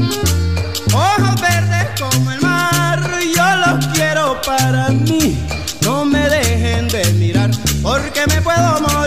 Ojos 0.92 1.40
verdes 1.40 1.88
como 2.00 2.32
el 2.32 2.42
mar, 2.42 3.00
yo 3.36 3.56
los 3.58 3.86
quiero 3.94 4.42
para 4.42 4.90
mí. 4.90 5.38
No 5.84 6.04
me 6.04 6.28
dejen 6.30 6.88
de 6.88 7.06
mirar 7.14 7.52
porque 7.84 8.26
me 8.26 8.42
puedo 8.42 8.82
morir. 8.82 9.01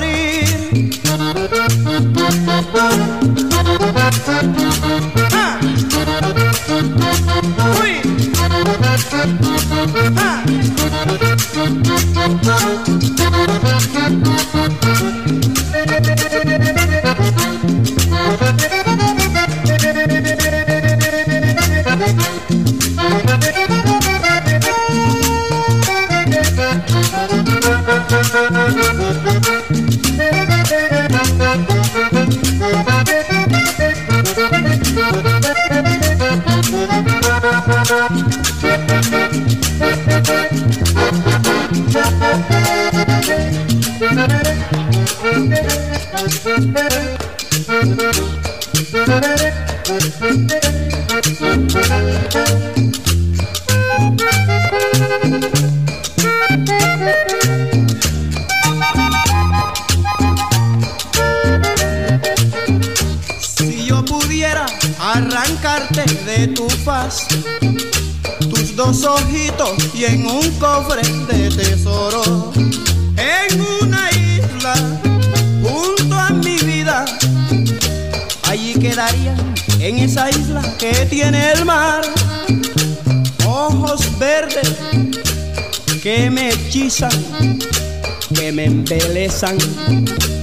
Si 12.25 12.31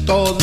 toda 0.06 0.41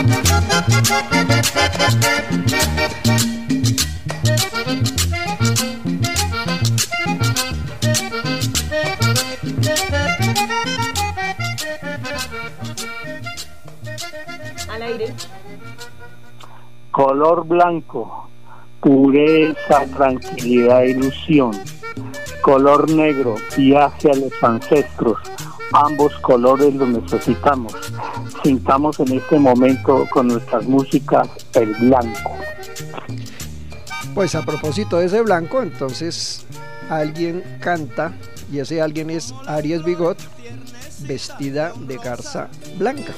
Al 0.00 0.06
aire. 14.82 15.12
Color 16.90 17.46
blanco, 17.46 18.30
pureza, 18.80 19.84
tranquilidad, 19.94 20.84
ilusión. 20.84 21.50
Color 22.40 22.90
negro, 22.90 23.34
viaje 23.54 24.10
a 24.10 24.14
los 24.14 24.32
ancestros. 24.42 25.18
Ambos 25.72 26.18
colores 26.20 26.74
los 26.74 26.88
necesitamos. 26.88 27.89
Sintamos 28.42 29.00
en 29.00 29.12
este 29.12 29.38
momento 29.38 30.06
con 30.10 30.28
nuestras 30.28 30.66
músicas 30.66 31.28
el 31.54 31.74
blanco. 31.74 32.36
Pues 34.14 34.34
a 34.34 34.44
propósito 34.44 34.98
de 34.98 35.06
ese 35.06 35.22
blanco, 35.22 35.62
entonces 35.62 36.46
alguien 36.88 37.42
canta 37.60 38.12
y 38.52 38.58
ese 38.58 38.82
alguien 38.82 39.10
es 39.10 39.32
Aries 39.46 39.84
Bigot 39.84 40.18
vestida 41.06 41.72
de 41.86 41.96
garza 41.96 42.48
blanca. 42.78 43.12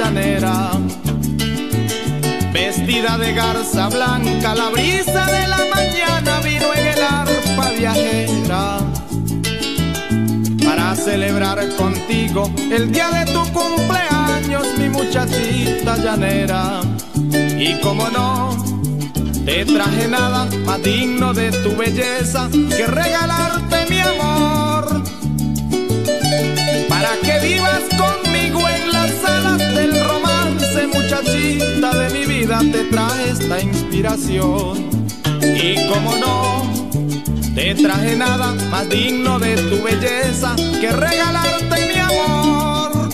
Llanera. 0.00 0.70
Vestida 2.52 3.18
de 3.18 3.32
garza 3.34 3.88
blanca, 3.88 4.54
la 4.54 4.70
brisa 4.70 5.26
de 5.26 5.46
la 5.46 5.60
mañana 5.74 6.40
vino 6.40 6.66
en 6.74 6.86
el 6.86 7.02
arpa 7.02 7.70
viajera 7.78 8.78
para 10.64 10.94
celebrar 10.96 11.58
contigo 11.76 12.50
el 12.70 12.90
día 12.92 13.08
de 13.10 13.32
tu 13.32 13.42
cumpleaños, 13.52 14.66
mi 14.78 14.88
muchachita 14.88 15.96
llanera. 15.96 16.80
Y 17.58 17.78
como 17.80 18.08
no, 18.08 18.56
te 19.44 19.64
traje 19.66 20.08
nada 20.08 20.48
más 20.64 20.82
digno 20.82 21.34
de 21.34 21.50
tu 21.62 21.76
belleza 21.76 22.48
que 22.50 22.86
regalarte 22.86 23.76
mi 23.90 24.00
amor. 24.00 25.02
Para 26.88 27.12
que 27.22 27.34
vivas 27.46 27.82
conmigo 27.98 28.60
en 28.68 28.90
salas 28.90 28.99
del 29.74 29.92
romance, 30.04 30.86
muchachita 30.86 31.90
de 31.96 32.10
mi 32.10 32.26
vida, 32.26 32.60
te 32.72 32.84
traje 32.84 33.30
esta 33.30 33.60
inspiración. 33.60 34.90
Y 35.42 35.74
como 35.88 36.16
no, 36.16 36.90
te 37.54 37.74
traje 37.74 38.16
nada 38.16 38.54
más 38.70 38.88
digno 38.88 39.38
de 39.38 39.56
tu 39.56 39.82
belleza 39.82 40.54
que 40.80 40.90
regalarte 40.90 41.86
mi 41.86 42.00
amor. 42.00 43.10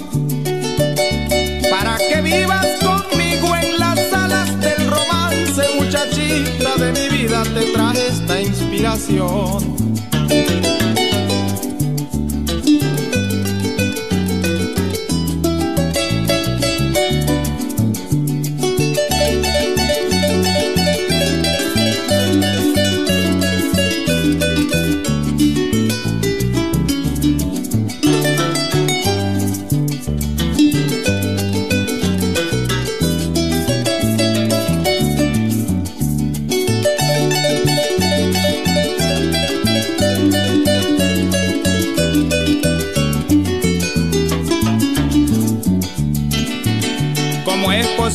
Para 1.71 1.97
que 1.99 2.21
vivas 2.23 2.67
conmigo 2.83 3.55
en 3.57 3.79
las 3.79 3.99
salas 4.11 4.61
del 4.61 4.91
romance, 4.91 5.63
muchachita 5.79 6.77
de 6.77 6.93
mi 6.93 7.17
vida, 7.17 7.43
te 7.55 7.73
traje 7.73 8.09
esta 8.09 8.41
inspiración. 8.41 9.77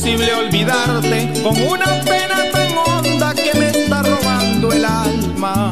imposible 0.04 0.34
olvidarte 0.34 1.32
con 1.44 1.56
una 1.62 2.00
pena 2.00 2.50
tan 2.50 2.76
honda 2.76 3.32
que 3.34 3.56
me 3.56 3.68
está 3.68 4.02
robando 4.02 4.72
el 4.72 4.84
alma. 4.84 5.70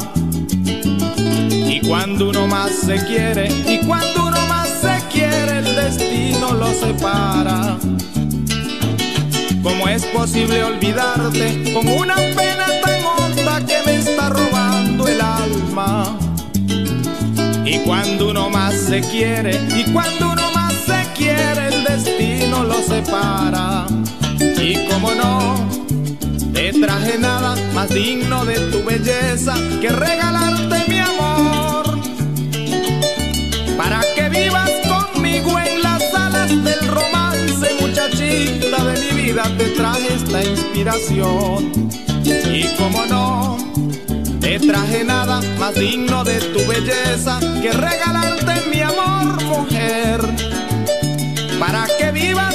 Y 1.68 1.80
cuando 1.80 2.28
uno 2.30 2.46
más 2.46 2.70
se 2.70 3.04
quiere, 3.06 3.48
y 3.66 3.78
cuando 3.84 4.28
uno 4.28 4.46
más 4.46 4.68
se 4.68 5.02
quiere, 5.12 5.58
el 5.58 5.74
destino 5.74 6.54
lo 6.54 6.72
separa. 6.72 7.76
¿Cómo 9.64 9.88
es 9.88 10.04
posible 10.06 10.62
olvidarte 10.62 11.72
con 11.72 11.88
una 11.88 12.14
pena 12.14 12.66
tan 12.84 13.04
honda 13.04 13.66
que 13.66 13.82
me 13.84 13.96
está 13.96 14.28
robando 14.28 15.08
el 15.08 15.20
alma? 15.20 16.16
Y 17.64 17.78
cuando 17.80 18.30
uno 18.30 18.48
más 18.48 18.74
se 18.74 19.00
quiere, 19.00 19.60
y 19.76 19.90
cuando 19.92 20.30
uno 20.30 20.52
más 20.52 20.74
se 20.74 21.04
quiere, 21.16 21.66
el 21.66 21.82
destino 21.82 22.62
lo 22.62 22.80
separa. 22.80 23.86
No, 25.00 25.54
te 26.52 26.72
traje 26.74 27.18
nada 27.18 27.56
más 27.74 27.88
digno 27.88 28.44
de 28.44 28.54
tu 28.70 28.84
belleza 28.84 29.54
que 29.80 29.88
regalarte 29.88 30.84
mi 30.88 30.98
amor. 30.98 31.98
Para 33.78 34.02
que 34.14 34.28
vivas 34.28 34.70
conmigo 34.86 35.58
en 35.58 35.82
las 35.82 36.02
alas 36.14 36.50
del 36.50 36.86
romance, 36.88 37.66
muchachita 37.80 38.84
de 38.84 39.00
mi 39.00 39.22
vida, 39.22 39.44
te 39.56 39.70
traje 39.70 40.14
esta 40.14 40.44
inspiración. 40.44 41.72
Y 42.24 42.66
como 42.76 43.06
no, 43.06 43.56
te 44.38 44.60
traje 44.60 45.02
nada 45.02 45.40
más 45.58 45.74
digno 45.74 46.24
de 46.24 46.40
tu 46.40 46.60
belleza 46.66 47.40
que 47.62 47.72
regalarte 47.72 48.68
mi 48.70 48.82
amor, 48.82 49.42
mujer. 49.44 50.20
Para 51.58 51.86
que 51.98 52.12
vivas 52.12 52.54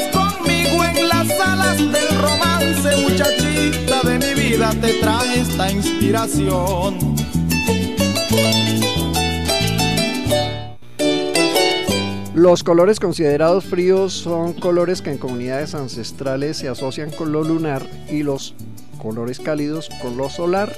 las 1.27 1.39
alas 1.39 1.77
del 1.77 2.21
romance, 2.21 2.95
muchachita 3.01 4.01
de 4.03 4.19
mi 4.19 4.41
vida, 4.41 4.71
te 4.81 4.93
traje 4.99 5.41
esta 5.41 5.71
inspiración. 5.71 7.15
Los 12.33 12.63
colores 12.63 12.99
considerados 12.99 13.65
fríos 13.65 14.13
son 14.13 14.53
colores 14.53 15.01
que 15.01 15.11
en 15.11 15.17
comunidades 15.17 15.73
ancestrales 15.73 16.57
se 16.57 16.67
asocian 16.67 17.09
con 17.09 17.31
lo 17.31 17.43
lunar 17.43 17.87
y 18.11 18.23
los 18.23 18.53
colores 19.01 19.39
cálidos 19.39 19.89
con 20.01 20.17
lo 20.17 20.29
solar, 20.29 20.75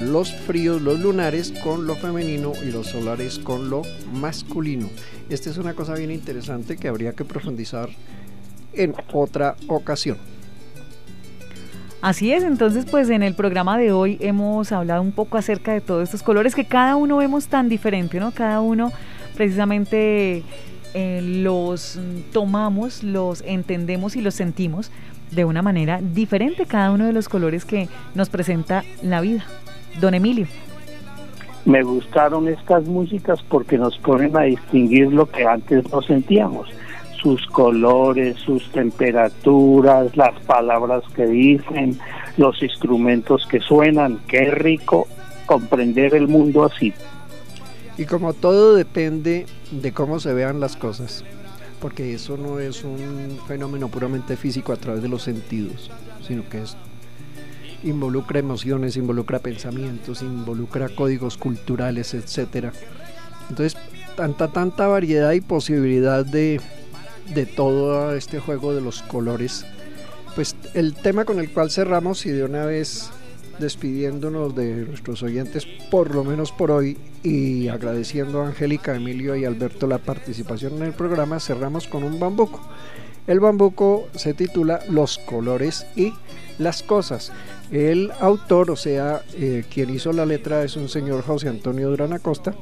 los 0.00 0.32
fríos, 0.32 0.80
los 0.80 1.00
lunares 1.00 1.52
con 1.62 1.86
lo 1.86 1.96
femenino 1.96 2.52
y 2.62 2.70
los 2.70 2.86
solares 2.86 3.38
con 3.38 3.68
lo 3.68 3.82
masculino. 4.12 4.88
Esta 5.28 5.50
es 5.50 5.58
una 5.58 5.74
cosa 5.74 5.94
bien 5.94 6.10
interesante 6.10 6.76
que 6.76 6.88
habría 6.88 7.12
que 7.12 7.24
profundizar 7.24 7.90
en 8.72 8.94
otra 9.12 9.56
ocasión. 9.68 10.18
Así 12.02 12.32
es, 12.32 12.44
entonces 12.44 12.86
pues 12.90 13.10
en 13.10 13.22
el 13.22 13.34
programa 13.34 13.76
de 13.76 13.92
hoy 13.92 14.16
hemos 14.20 14.72
hablado 14.72 15.02
un 15.02 15.12
poco 15.12 15.36
acerca 15.36 15.74
de 15.74 15.82
todos 15.82 16.04
estos 16.04 16.22
colores 16.22 16.54
que 16.54 16.64
cada 16.64 16.96
uno 16.96 17.18
vemos 17.18 17.48
tan 17.48 17.68
diferente, 17.68 18.18
¿no? 18.18 18.32
Cada 18.32 18.62
uno 18.62 18.90
precisamente 19.34 20.42
eh, 20.94 21.20
los 21.22 22.00
tomamos, 22.32 23.04
los 23.04 23.42
entendemos 23.42 24.16
y 24.16 24.22
los 24.22 24.34
sentimos 24.34 24.90
de 25.30 25.44
una 25.44 25.62
manera 25.62 26.00
diferente 26.00 26.66
cada 26.66 26.90
uno 26.90 27.06
de 27.06 27.12
los 27.12 27.28
colores 27.28 27.64
que 27.64 27.88
nos 28.14 28.30
presenta 28.30 28.82
la 29.02 29.20
vida. 29.20 29.44
Don 30.00 30.14
Emilio. 30.14 30.46
Me 31.64 31.82
gustaron 31.82 32.48
estas 32.48 32.84
músicas 32.86 33.42
porque 33.42 33.76
nos 33.76 33.98
ponen 33.98 34.36
a 34.36 34.42
distinguir 34.42 35.12
lo 35.12 35.26
que 35.26 35.44
antes 35.44 35.84
no 35.92 36.00
sentíamos, 36.00 36.68
sus 37.20 37.46
colores, 37.46 38.36
sus 38.38 38.70
temperaturas, 38.72 40.16
las 40.16 40.38
palabras 40.40 41.02
que 41.14 41.26
dicen, 41.26 41.98
los 42.36 42.62
instrumentos 42.62 43.46
que 43.46 43.60
suenan. 43.60 44.20
Qué 44.26 44.50
rico 44.50 45.06
comprender 45.46 46.14
el 46.14 46.28
mundo 46.28 46.64
así. 46.64 46.92
Y 47.98 48.04
como 48.04 48.32
todo 48.32 48.74
depende 48.74 49.46
de 49.70 49.92
cómo 49.92 50.20
se 50.20 50.32
vean 50.32 50.60
las 50.60 50.76
cosas, 50.76 51.24
porque 51.80 52.14
eso 52.14 52.36
no 52.36 52.58
es 52.58 52.84
un 52.84 53.38
fenómeno 53.46 53.88
puramente 53.88 54.36
físico 54.36 54.72
a 54.72 54.76
través 54.76 55.02
de 55.02 55.08
los 55.08 55.22
sentidos, 55.22 55.90
sino 56.26 56.48
que 56.48 56.62
es 56.62 56.76
involucra 57.82 58.38
emociones, 58.38 58.96
involucra 58.96 59.38
pensamientos, 59.38 60.22
involucra 60.22 60.88
códigos 60.88 61.36
culturales, 61.36 62.14
etcétera. 62.14 62.72
Entonces, 63.48 63.80
tanta 64.16 64.48
tanta 64.48 64.86
variedad 64.86 65.32
y 65.32 65.40
posibilidad 65.40 66.24
de, 66.24 66.60
de 67.34 67.46
todo 67.46 68.14
este 68.14 68.40
juego 68.40 68.74
de 68.74 68.80
los 68.80 69.02
colores. 69.02 69.66
Pues 70.34 70.56
el 70.74 70.94
tema 70.94 71.24
con 71.24 71.38
el 71.38 71.50
cual 71.50 71.70
cerramos 71.70 72.24
y 72.26 72.30
de 72.30 72.44
una 72.44 72.64
vez 72.64 73.10
despidiéndonos 73.58 74.54
de 74.54 74.86
nuestros 74.86 75.22
oyentes, 75.22 75.66
por 75.90 76.14
lo 76.14 76.24
menos 76.24 76.50
por 76.50 76.70
hoy, 76.70 76.96
y 77.22 77.68
agradeciendo 77.68 78.40
a 78.40 78.48
Angélica, 78.48 78.96
Emilio 78.96 79.36
y 79.36 79.44
Alberto 79.44 79.86
la 79.86 79.98
participación 79.98 80.76
en 80.76 80.84
el 80.84 80.92
programa, 80.92 81.38
cerramos 81.38 81.86
con 81.86 82.02
un 82.02 82.18
bambuco. 82.18 82.60
El 83.26 83.38
bambuco 83.38 84.08
se 84.16 84.34
titula 84.34 84.80
Los 84.88 85.18
colores 85.18 85.86
y 85.94 86.12
las 86.58 86.82
cosas. 86.82 87.32
El 87.70 88.10
autor, 88.18 88.70
o 88.70 88.76
sea, 88.76 89.22
eh, 89.34 89.64
quien 89.72 89.90
hizo 89.90 90.12
la 90.12 90.26
letra 90.26 90.64
es 90.64 90.76
un 90.76 90.88
señor 90.88 91.22
José 91.22 91.48
Antonio 91.48 91.90
Durán 91.90 92.12
Acosta 92.12 92.54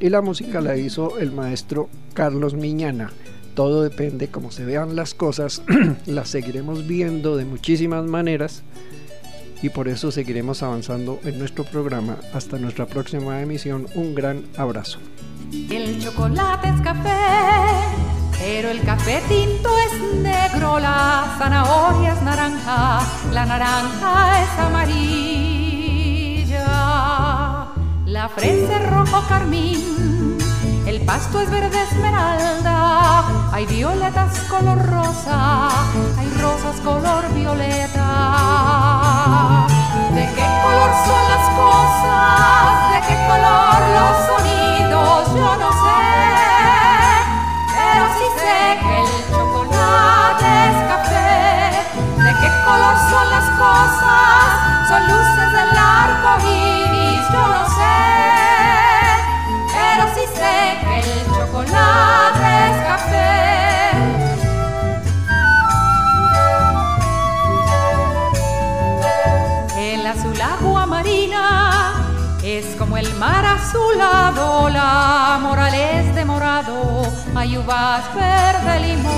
y 0.00 0.08
la 0.08 0.22
música 0.22 0.60
la 0.60 0.76
hizo 0.76 1.18
el 1.18 1.32
maestro 1.32 1.88
Carlos 2.14 2.54
Miñana. 2.54 3.10
Todo 3.56 3.82
depende 3.82 4.28
cómo 4.28 4.52
se 4.52 4.64
vean 4.66 4.94
las 4.96 5.14
cosas, 5.14 5.62
las 6.06 6.28
seguiremos 6.28 6.86
viendo 6.86 7.38
de 7.38 7.46
muchísimas 7.46 8.04
maneras 8.04 8.62
y 9.62 9.70
por 9.70 9.88
eso 9.88 10.12
seguiremos 10.12 10.62
avanzando 10.62 11.18
en 11.24 11.38
nuestro 11.38 11.64
programa. 11.64 12.18
Hasta 12.34 12.58
nuestra 12.58 12.84
próxima 12.84 13.40
emisión, 13.40 13.86
un 13.94 14.14
gran 14.14 14.44
abrazo. 14.58 14.98
El 15.70 15.98
chocolate 15.98 16.68
es 16.68 16.78
café, 16.82 17.16
pero 18.38 18.68
el 18.68 18.82
café 18.82 19.22
tinto 19.26 19.70
es 19.86 19.92
negro, 20.20 20.78
la 20.78 21.34
zanahoria 21.38 22.12
es 22.12 22.22
naranja, 22.22 23.00
la 23.32 23.46
naranja 23.46 24.42
es 24.42 24.50
amarilla, 24.58 25.86
la 28.04 28.28
fresa 28.28 28.82
es 28.82 28.90
rojo 28.90 29.24
carmín, 29.26 29.80
el 30.86 31.00
pasto 31.00 31.40
es 31.40 31.50
verde 31.50 31.82
esmeralda, 31.82 33.24
hay 33.52 33.66
violetas 33.66 34.38
color 34.48 34.78
rosa, 34.86 35.68
hay 36.16 36.30
rosas 36.40 36.80
color 36.84 37.24
violeta. 37.34 38.06
¿De 40.14 40.24
qué 40.26 40.46
color 40.62 40.90
son 41.06 41.22
las 41.32 41.46
cosas? 41.58 42.92
¿De 42.92 43.00
qué 43.08 43.16
color 43.26 43.78
los 43.96 44.16
sonidos? 44.30 45.22
Yo 45.34 45.50
no 45.56 45.70
sé, 45.82 46.04
pero 47.74 48.04
sí 48.18 48.26
sé 48.38 48.58
que 48.80 48.94
el 49.02 49.10
chocolate 49.28 50.50
es 50.70 50.78
café. 50.90 51.30
¿De 52.22 52.32
qué 52.40 52.50
color 52.64 52.96
son 53.10 53.26
las 53.30 53.46
cosas? 53.58 54.88
Son 54.88 55.02
es 72.58 72.74
como 72.76 72.96
el 72.96 73.12
mar 73.16 73.44
azulado, 73.44 74.70
la 74.70 75.38
moral 75.42 75.74
es 75.74 76.14
de 76.14 76.24
morado, 76.24 77.02
hay 77.34 77.58
uvas 77.58 78.02
verde 78.14 78.80
limón. 78.80 79.16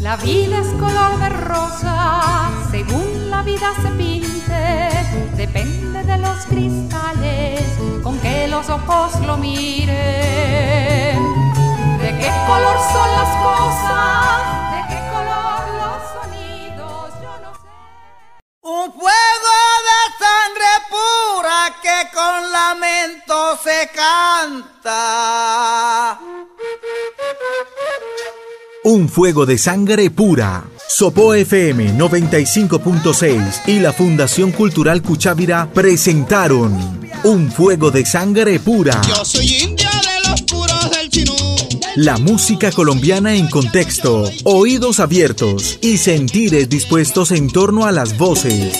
La 0.00 0.16
vida 0.16 0.58
es 0.58 0.66
color 0.78 1.18
de 1.18 1.30
rosa, 1.30 2.50
según 2.70 3.30
la 3.30 3.42
vida 3.42 3.72
se 3.80 3.88
pinte, 3.92 4.90
depende 5.34 6.02
de 6.02 6.18
los 6.18 6.44
cristales 6.44 7.62
con 8.02 8.18
que 8.18 8.46
los 8.48 8.68
ojos 8.68 9.18
lo 9.20 9.38
miren. 9.38 9.96
¿De 12.02 12.18
qué 12.18 12.30
color 12.46 12.76
son 12.92 13.10
las 13.18 13.30
cosas? 13.48 14.42
¿De 14.74 14.80
qué 14.90 15.00
color 15.10 15.62
los 15.80 16.00
sonidos? 16.12 17.14
Yo 17.22 17.32
no 17.40 17.50
sé. 17.54 17.70
Un 18.60 18.92
fuego 18.92 19.43
se 23.64 23.88
canta. 23.94 24.90
Un 28.84 29.08
fuego 29.08 29.46
de 29.46 29.56
sangre 29.56 30.10
pura. 30.10 30.64
Sopo 30.86 31.32
FM 31.32 31.96
95.6 31.96 33.62
y 33.66 33.80
la 33.80 33.94
Fundación 33.94 34.52
Cultural 34.52 35.00
Cuchávira 35.02 35.70
presentaron 35.72 37.08
Un 37.24 37.50
fuego 37.50 37.90
de 37.90 38.04
sangre 38.04 38.60
pura. 38.60 39.00
Yo 39.08 39.24
soy 39.24 39.46
india 39.46 39.90
de 39.90 40.28
los 40.28 40.42
puros 40.42 40.90
del 40.90 41.08
chinú. 41.08 41.34
La 41.96 42.18
música 42.18 42.70
colombiana 42.70 43.34
en 43.34 43.48
contexto, 43.48 44.30
oídos 44.44 45.00
abiertos 45.00 45.78
y 45.80 45.96
sentires 45.96 46.68
dispuestos 46.68 47.30
en 47.30 47.50
torno 47.50 47.86
a 47.86 47.92
las 47.92 48.18
voces, 48.18 48.78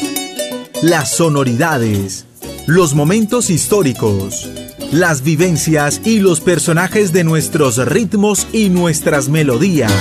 las 0.82 1.16
sonoridades, 1.16 2.26
los 2.66 2.94
momentos 2.94 3.48
históricos, 3.50 4.48
las 4.94 5.22
vivencias 5.22 6.00
y 6.04 6.20
los 6.20 6.40
personajes 6.40 7.12
de 7.12 7.24
nuestros 7.24 7.78
ritmos 7.78 8.46
y 8.52 8.68
nuestras 8.68 9.28
melodías. 9.28 9.92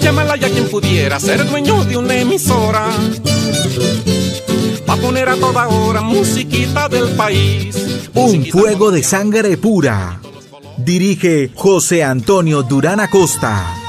Llámala 0.00 0.36
ya 0.36 0.50
quien 0.50 0.68
pudiera 0.68 1.20
ser 1.20 1.48
dueño 1.48 1.84
de 1.84 1.96
una 1.96 2.16
emisora. 2.16 2.88
Va 4.88 4.94
a 4.94 4.96
poner 4.96 5.28
a 5.28 5.36
toda 5.36 5.68
hora 5.68 6.00
musiquita 6.00 6.88
del 6.88 7.10
país. 7.10 8.08
Un 8.14 8.44
fuego 8.46 8.90
de 8.90 9.04
sangre 9.04 9.56
pura. 9.56 10.20
Dirige 10.76 11.52
José 11.54 12.02
Antonio 12.02 12.64
Durán 12.64 12.98
Acosta. 12.98 13.85